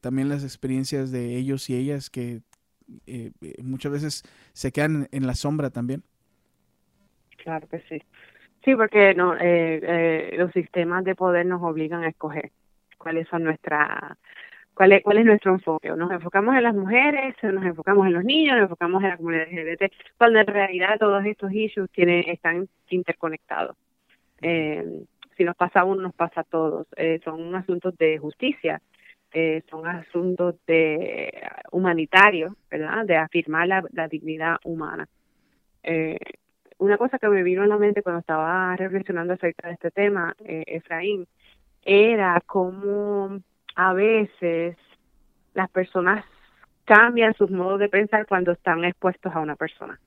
[0.00, 2.42] también las experiencias de ellos y ellas que
[3.62, 4.22] muchas veces
[4.52, 6.02] se quedan en la sombra también.
[7.38, 8.02] Claro que sí.
[8.64, 12.52] Sí, porque no, los sistemas de poder nos obligan a escoger
[12.98, 14.18] cuáles son nuestras
[14.82, 15.90] ¿Cuál es, ¿Cuál es nuestro enfoque?
[15.90, 17.36] ¿Nos enfocamos en las mujeres?
[17.40, 18.56] ¿Nos enfocamos en los niños?
[18.56, 19.92] ¿Nos enfocamos en la comunidad LGBT?
[20.18, 23.76] Cuando en realidad todos estos issues tienen, están interconectados.
[24.40, 25.04] Eh,
[25.36, 26.88] si nos pasa a uno, nos pasa a todos.
[26.96, 28.82] Eh, son asuntos de justicia,
[29.32, 31.32] eh, son asuntos de
[31.70, 33.06] humanitarios, ¿verdad?
[33.06, 35.06] De afirmar la, dignidad humana.
[36.78, 40.34] una cosa que me vino a la mente cuando estaba reflexionando acerca de este tema,
[40.40, 41.28] Efraín,
[41.84, 43.38] era como
[43.74, 44.76] a veces
[45.54, 46.24] las personas
[46.84, 49.98] cambian sus modos de pensar cuando están expuestos a una persona.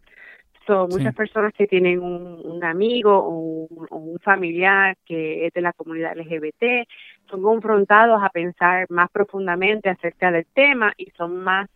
[0.67, 6.17] Son muchas personas que tienen un, amigo o un, familiar que es de la comunidad
[6.17, 6.87] LGBT,
[7.29, 11.69] son confrontados a pensar más profundamente acerca del tema y son más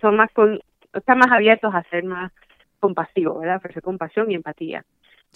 [0.00, 0.30] son más
[0.92, 2.30] están más abiertos a ser más
[2.78, 3.56] compasivos, ¿verdad?
[3.56, 4.84] Ofrecer compasión y empatía.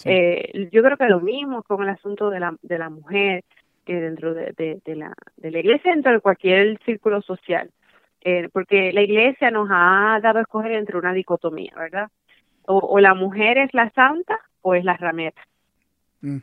[0.05, 3.43] Eh, yo creo que lo mismo con el asunto de la, de la mujer
[3.87, 4.51] que dentro de,
[4.83, 7.71] de, la, de la iglesia, dentro de cualquier círculo social.
[8.21, 12.09] Eh, porque la iglesia nos ha dado a escoger entre una dicotomía, ¿verdad?
[12.65, 15.41] O, la mujer es la santa o es la ramera.
[16.19, 16.39] Mm.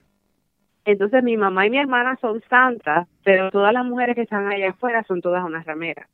[0.87, 4.71] Entonces mi mamá y mi hermana son santas, pero todas las mujeres que están allá
[4.71, 6.09] afuera son todas unas rameras.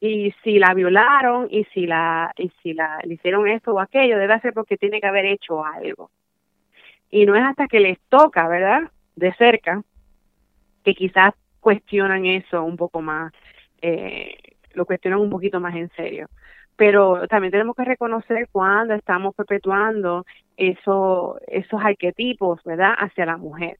[0.00, 4.18] Y si la violaron y si la y si la le hicieron esto o aquello,
[4.18, 6.10] debe ser porque tiene que haber hecho algo.
[7.10, 8.90] Y no es hasta que les toca, ¿verdad?
[9.16, 9.82] De cerca,
[10.84, 13.32] que quizás cuestionan eso un poco más
[13.82, 14.36] eh,
[14.74, 16.28] lo cuestionan un poquito más en serio.
[16.76, 20.26] Pero también tenemos que reconocer cuando estamos perpetuando
[20.56, 23.78] eso, esos arquetipos, ¿verdad?, hacia la mujer.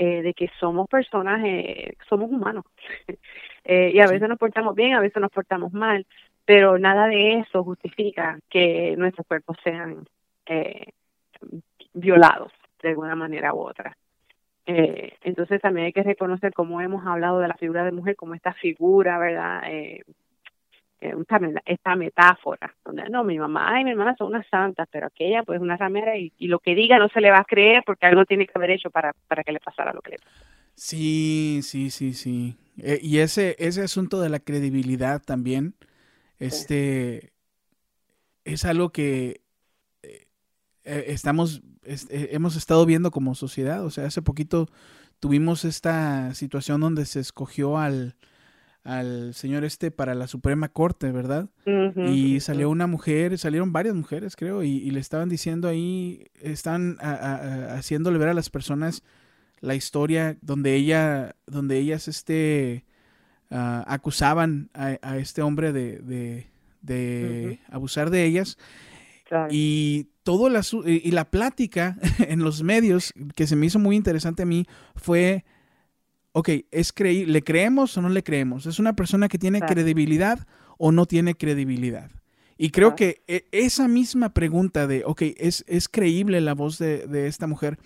[0.00, 2.64] Eh, de que somos personas, eh, somos humanos.
[3.64, 6.06] eh, y a veces nos portamos bien, a veces nos portamos mal,
[6.44, 10.06] pero nada de eso justifica que nuestros cuerpos sean
[11.92, 13.96] violados de alguna manera u otra.
[14.70, 18.34] Eh, entonces también hay que reconocer cómo hemos hablado de la figura de mujer como
[18.34, 19.62] esta figura, ¿verdad?
[19.66, 20.04] Eh,
[21.64, 25.58] esta, metáfora, donde no, mi mamá y mi hermana son unas santas, pero aquella pues
[25.60, 28.46] una ramera y, lo que diga no se le va a creer porque algo tiene
[28.46, 30.44] que haber hecho para, para que le pasara lo que le pasó.
[30.74, 32.56] Sí, sí, sí, sí.
[32.82, 35.74] Eh, y ese, ese asunto de la credibilidad también,
[36.38, 37.32] este,
[38.44, 39.40] es algo que eh,
[40.88, 43.84] eh, estamos, hemos estado viendo como sociedad.
[43.84, 44.68] O sea, hace poquito
[45.20, 48.16] tuvimos esta situación donde se escogió al,
[48.84, 51.50] al señor este para la Suprema Corte, ¿verdad?
[51.94, 58.18] y salió una mujer, salieron varias mujeres, creo, y, le estaban diciendo ahí, están haciéndole
[58.18, 59.02] ver a las personas
[59.60, 62.86] la historia donde ella, donde ellas este,
[63.50, 66.46] acusaban a, este hombre de,
[66.80, 68.56] de, abusar de ellas.
[69.50, 74.42] Y todo la, y la plática en los medios que se me hizo muy interesante
[74.42, 75.46] a mí fue
[76.32, 78.66] ok, ¿es creí ¿le creemos o no le creemos?
[78.66, 82.10] ¿Es una persona que tiene credibilidad o no tiene credibilidad?
[82.58, 87.26] Y creo que e, esa misma pregunta de, ok, ¿es, es creíble la voz de,
[87.26, 87.78] esta mujer?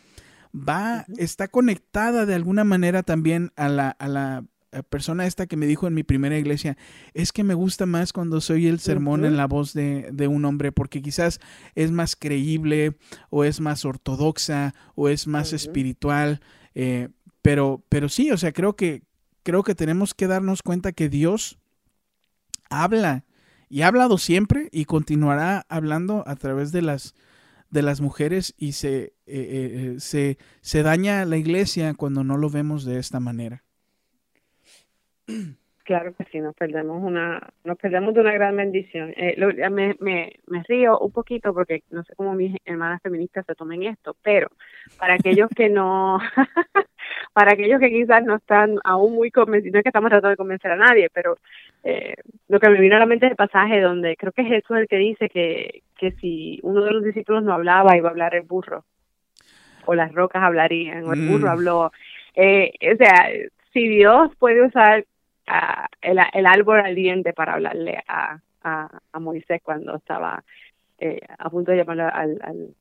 [0.52, 4.44] Va, está conectada de alguna manera también a la, a la
[4.88, 6.76] persona esta que me dijo en mi primera iglesia,
[7.12, 10.72] es que me gusta más cuando soy el sermón en la voz de, un hombre,
[10.72, 11.40] porque quizás
[11.74, 12.96] es más creíble
[13.28, 16.40] o es más ortodoxa o es más espiritual.
[16.74, 17.08] Eh,
[17.42, 19.02] pero, pero sí, o sea, creo que,
[19.42, 21.58] creo que tenemos que darnos cuenta que Dios
[22.70, 23.24] habla
[23.68, 27.14] y ha hablado siempre y continuará hablando a través de las,
[27.70, 32.36] de las mujeres y se, eh, eh, eh, se, se daña la iglesia cuando no
[32.36, 33.64] lo vemos de esta manera.
[35.84, 39.12] Claro que sí, nos perdemos una, nos perdemos de una gran bendición.
[39.16, 39.36] Eh,
[39.68, 43.82] me, me, me río un poquito porque no sé cómo mis hermanas feministas se tomen
[43.82, 44.48] esto, pero
[44.96, 46.20] para aquellos que no,
[47.32, 50.36] para aquellos que quizás no están aún muy convencidos, no es que estamos tratando de
[50.36, 51.36] convencer a nadie, pero
[51.82, 52.14] eh,
[52.48, 54.82] lo que me vino a la mente es el pasaje donde creo que Jesús es
[54.82, 58.36] el que dice que, que si uno de los discípulos no hablaba, iba a hablar
[58.36, 58.84] el burro,
[59.84, 61.50] o las rocas hablarían, o el burro mm.
[61.50, 61.92] habló.
[62.36, 63.30] Eh, o sea,
[63.72, 65.04] si Dios puede usar
[66.00, 70.42] el, el, árbol ardiente para hablarle a, a, Moisés cuando estaba
[70.98, 72.74] eh, a punto de llamarlo al, al,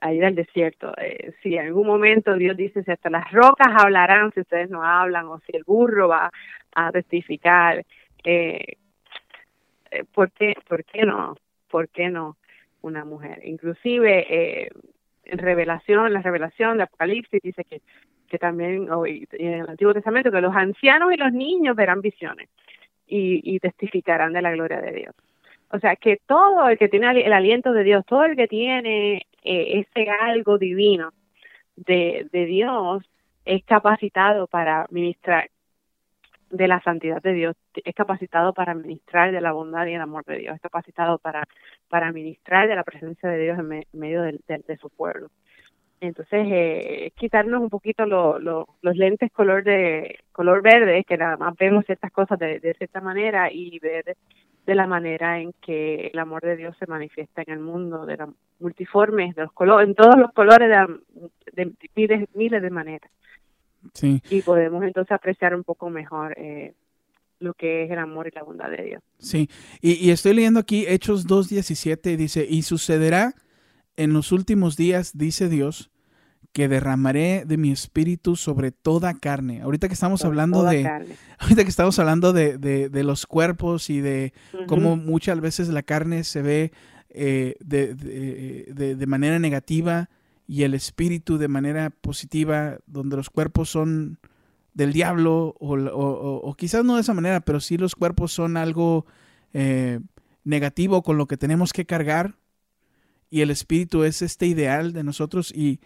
[0.00, 0.92] a, ir al desierto.
[0.96, 4.84] Eh, si en algún momento Dios dice, si hasta las rocas hablarán si ustedes no
[4.84, 6.30] hablan, o si el burro va
[6.74, 7.84] a testificar,
[8.24, 8.76] eh,
[9.90, 11.36] eh ¿por, qué, ¿por qué no?
[11.70, 12.36] ¿Por qué no
[12.82, 13.40] una mujer?
[13.44, 14.70] Inclusive eh,
[15.24, 17.80] en revelación, la revelación de Apocalipsis dice que
[18.32, 22.48] que también hoy en el Antiguo Testamento, que los ancianos y los niños verán visiones
[23.06, 25.14] y, testificarán de la gloria de Dios.
[25.68, 29.26] O sea, que todo el que tiene el aliento de Dios, todo el que tiene
[29.44, 31.12] eh, ese algo divino
[31.76, 33.02] de, de Dios,
[33.44, 35.50] es capacitado para ministrar
[36.48, 40.24] de la santidad de Dios, es capacitado para ministrar de la bondad y el amor
[40.24, 41.46] de Dios, es capacitado para,
[41.90, 45.28] para ministrar de la presencia de Dios en, medio de, su pueblo.
[46.02, 51.84] Entonces, eh, quitarnos un poquito los lentes color de color verde, que nada más vemos
[51.86, 54.16] ciertas cosas de, cierta manera y ver
[54.66, 58.16] de la manera en que el amor de Dios se manifiesta en el mundo, de
[58.16, 58.28] la
[58.58, 60.68] multiformes, de los colores, en todos los colores
[61.52, 63.10] de, miles, miles de maneras.
[63.94, 64.20] Sí.
[64.28, 66.74] Y podemos entonces apreciar un poco mejor eh,
[67.38, 69.02] lo que es el amor y la bondad de Dios.
[69.18, 69.48] Sí,
[69.80, 73.34] y, y estoy leyendo aquí Hechos 2.17, dice, y sucederá
[73.96, 75.91] en los últimos días, dice Dios,
[76.52, 79.62] que derramaré de mi espíritu sobre toda carne.
[79.62, 80.86] Ahorita que estamos hablando de,
[81.38, 84.34] ahorita que estamos hablando de, de, los cuerpos y de
[84.66, 86.72] cómo muchas veces la carne se ve
[87.08, 90.10] eh, de, de, manera negativa
[90.46, 94.18] y el espíritu de manera positiva, donde los cuerpos son
[94.74, 99.06] del diablo, o, o, quizás no de esa manera, pero sí los cuerpos son algo
[99.52, 100.00] eh,
[100.44, 102.36] negativo con lo que tenemos que cargar,
[103.30, 105.80] y el espíritu es este ideal de nosotros, y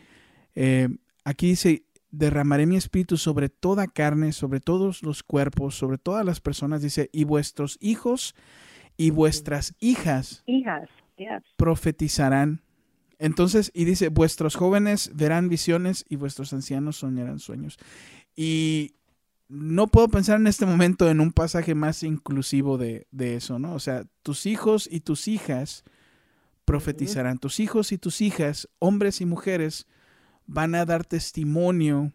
[0.57, 0.89] eh,
[1.25, 6.41] aquí dice, derramaré mi espíritu sobre toda carne, sobre todos los cuerpos, sobre todas las
[6.41, 8.35] personas, dice, y vuestros hijos
[8.97, 10.89] y vuestras hijas, hijas
[11.57, 12.63] profetizarán.
[13.19, 17.79] Entonces, y dice, vuestros jóvenes verán visiones y vuestros ancianos soñarán sueños.
[18.35, 18.95] Y
[19.49, 23.75] no puedo pensar en este momento en un pasaje más inclusivo de, de eso, ¿no?
[23.75, 25.85] O sea, tus hijos y tus hijas
[26.65, 27.39] profetizarán.
[27.39, 29.87] Tus hijos y tus hijas, hombres y mujeres,
[30.47, 32.13] van a dar testimonio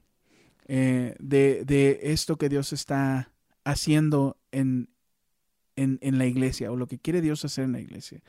[0.67, 3.31] eh, de, esto que Dios está
[3.63, 4.89] haciendo en,
[5.75, 8.21] en, la iglesia o lo que quiere Dios hacer en la iglesia.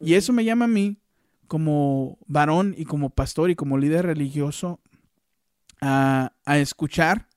[0.00, 0.98] Y eso me llama a mí
[1.46, 4.80] como varón y como pastor y como líder religioso
[5.80, 7.28] a, escuchar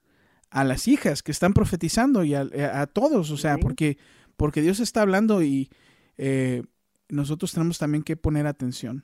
[0.49, 3.97] a las hijas que están profetizando y a, todos, o sea, porque,
[4.37, 5.69] porque Dios está hablando y
[6.17, 6.63] eh,
[7.09, 9.03] nosotros tenemos también que poner atención.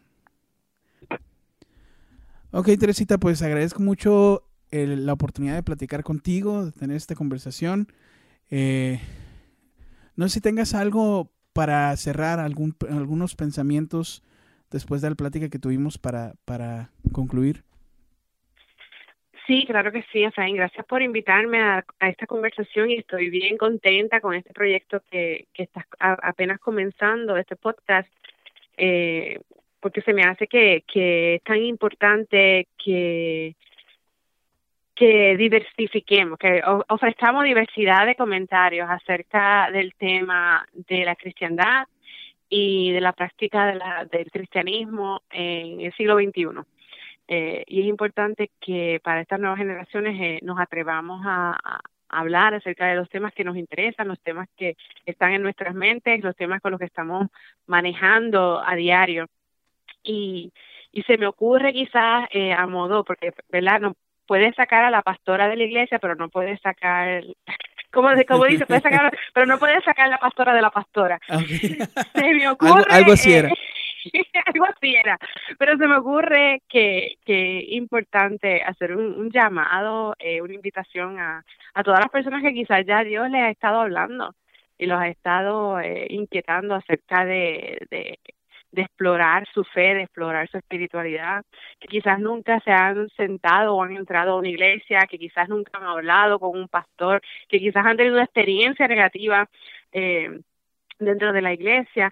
[2.53, 7.87] Ok, Teresita, pues agradezco mucho la oportunidad de platicar contigo, de tener esta conversación.
[8.49, 8.99] Eh,
[10.17, 14.21] no sé si tengas algo para cerrar, algún, algunos pensamientos
[14.69, 17.63] después de la plática que tuvimos para, para concluir.
[19.47, 20.57] Sí, claro que sí, Efraín.
[20.57, 25.63] Gracias por invitarme a, esta conversación y estoy bien contenta con este proyecto que, que
[25.63, 28.09] estás apenas comenzando, este podcast.
[28.75, 29.39] Eh,
[29.81, 33.55] porque se me hace que, que es tan importante que,
[34.95, 41.87] que diversifiquemos, que ofrezcamos diversidad de comentarios acerca del tema de la cristiandad
[42.47, 46.61] y de la práctica del cristianismo en el siglo XXI.
[47.27, 51.57] Eh, y es importante que para estas nuevas generaciones eh, nos atrevamos a,
[52.13, 54.75] hablar acerca de los temas que nos interesan, los temas que
[55.05, 57.27] están en nuestras mentes, los temas con los que estamos
[57.67, 59.27] manejando a diario
[60.03, 60.51] y,
[60.91, 63.79] y se me ocurre quizás eh, a modo, porque, ¿verdad?
[63.79, 63.95] No
[64.25, 67.23] puedes sacar a la pastora de la iglesia, pero no puedes sacar,
[67.91, 71.19] como, como dice, puedes sacar, pero no puedes sacar la pastora de la pastora.
[71.27, 72.85] Se me ocurre...
[72.89, 73.49] algo, así era.
[74.45, 75.17] algo así era.
[75.59, 81.43] Pero se me ocurre que que importante hacer un, llamado, eh, una invitación a,
[81.73, 84.33] a todas las personas que quizás ya Dios les ha estado hablando
[84.81, 88.19] y los ha estado eh, inquietando acerca de, de
[88.71, 91.43] de explorar su fe, de explorar su espiritualidad,
[91.79, 95.77] que quizás nunca se han sentado o han entrado a una iglesia, que quizás nunca
[95.77, 99.49] han hablado con un pastor, que quizás han tenido una experiencia negativa
[99.91, 100.39] eh,
[100.99, 102.11] dentro de la iglesia,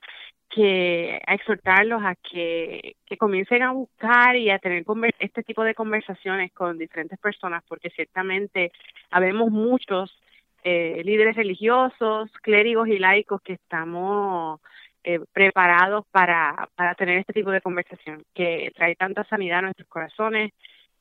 [0.50, 4.84] que a exhortarlos a que, que comiencen a buscar y a tener
[5.20, 8.72] este tipo de conversaciones con diferentes personas, porque ciertamente
[9.12, 10.20] habemos muchos
[10.64, 14.60] eh, líderes religiosos, clérigos y laicos que estamos
[15.04, 19.88] eh, preparados para, para tener este tipo de conversación, que trae tanta sanidad a nuestros
[19.88, 20.52] corazones,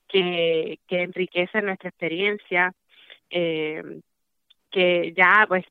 [0.06, 2.72] que, que enriquece nuestra experiencia,
[3.30, 4.00] eh,
[4.70, 5.64] que ya, pues,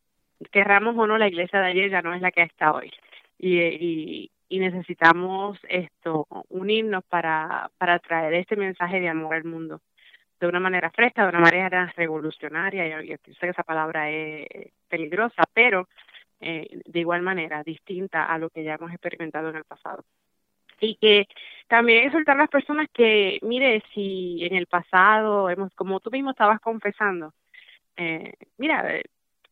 [0.52, 2.92] querramos o no, la iglesia de ayer ya no es la que está hoy.
[3.40, 9.82] Y, y, necesitamos esto, unirnos para, para traer este mensaje de amor al mundo
[10.40, 14.72] de una manera fresca, de una manera revolucionaria, y yo sé que esa palabra es
[14.88, 15.88] peligrosa, pero
[16.40, 20.04] eh, de igual manera, distinta a lo que ya hemos experimentado en el pasado.
[20.80, 21.28] Y que
[21.68, 26.32] también exhortar a las personas que, mire, si en el pasado, hemos, como tú mismo
[26.32, 27.34] estabas confesando,
[27.98, 29.04] eh, mira, eh,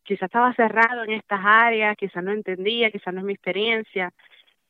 [0.04, 4.12] quizás estaba cerrado en estas áreas, quizás no entendía, quizás no es mi experiencia,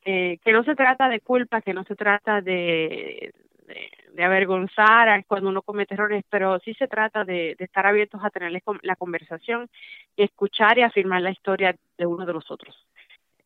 [0.03, 3.33] eh, que no se trata de culpa, que no se trata de,
[3.67, 8.51] de, avergonzar cuando uno comete errores, pero sí se trata de, estar abiertos a tener
[8.81, 9.69] la conversación
[10.15, 12.75] y escuchar y afirmar la historia de uno de los otros,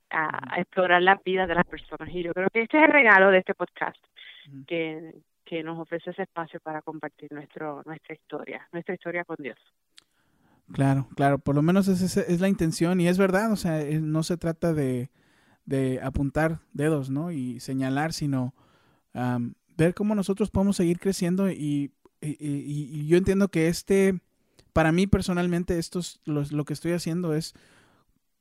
[0.09, 2.09] a, explorar la vida de las personas.
[2.09, 3.97] Y yo creo que este es el regalo de este podcast,
[4.67, 9.59] que, que nos ofrece ese espacio para compartir nuestro, nuestra historia, nuestra historia con Dios.
[10.71, 14.23] Claro, claro, por lo menos es, es, la intención y es verdad, o sea, no
[14.23, 15.09] se trata de,
[15.65, 17.31] de apuntar dedos, ¿no?
[17.31, 18.53] Y señalar, sino
[19.81, 24.21] ver cómo nosotros podemos seguir creciendo y, y, yo entiendo que este,
[24.73, 27.55] para mí personalmente, esto es lo, que estoy haciendo es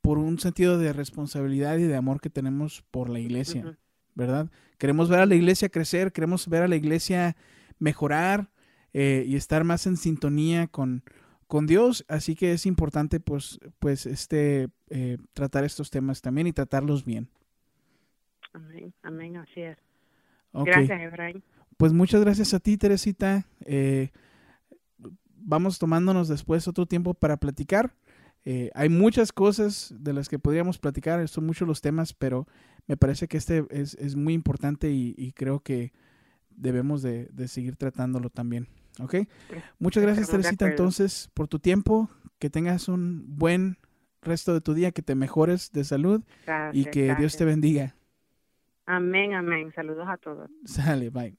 [0.03, 3.79] por un sentido de responsabilidad y de amor que tenemos por la iglesia,
[4.15, 4.51] ¿verdad?
[4.77, 7.37] Queremos ver a la iglesia crecer, queremos ver a la iglesia
[7.79, 8.51] mejorar
[8.93, 11.03] eh, y estar más en sintonía con,
[11.47, 16.53] con Dios, así que es importante pues, pues este, eh, tratar estos temas también y
[16.53, 17.29] tratarlos bien.
[18.53, 19.90] Amén, amén, así es.
[20.53, 21.43] Gracias, Efraín.
[21.77, 23.47] Pues muchas gracias a ti, Teresita.
[23.65, 24.11] Eh,
[25.37, 27.95] vamos tomándonos después otro tiempo para platicar.
[28.45, 32.47] Eh, hay muchas cosas de las que podríamos platicar, son muchos los temas, pero
[32.87, 35.93] me parece que este es, es muy importante y, creo que
[36.51, 38.69] debemos de, de seguir tratándolo también.
[38.99, 39.17] ¿Ok?
[39.79, 42.11] Muchas gracias, Teresita, entonces, por tu tiempo.
[42.39, 43.77] Que tengas un buen
[44.23, 46.23] resto de tu día, que te mejores de salud
[46.73, 47.95] y que Dios te bendiga.
[48.93, 49.71] Amén, amén.
[49.73, 50.51] Saludos a todos.
[50.65, 51.37] Sale, bye.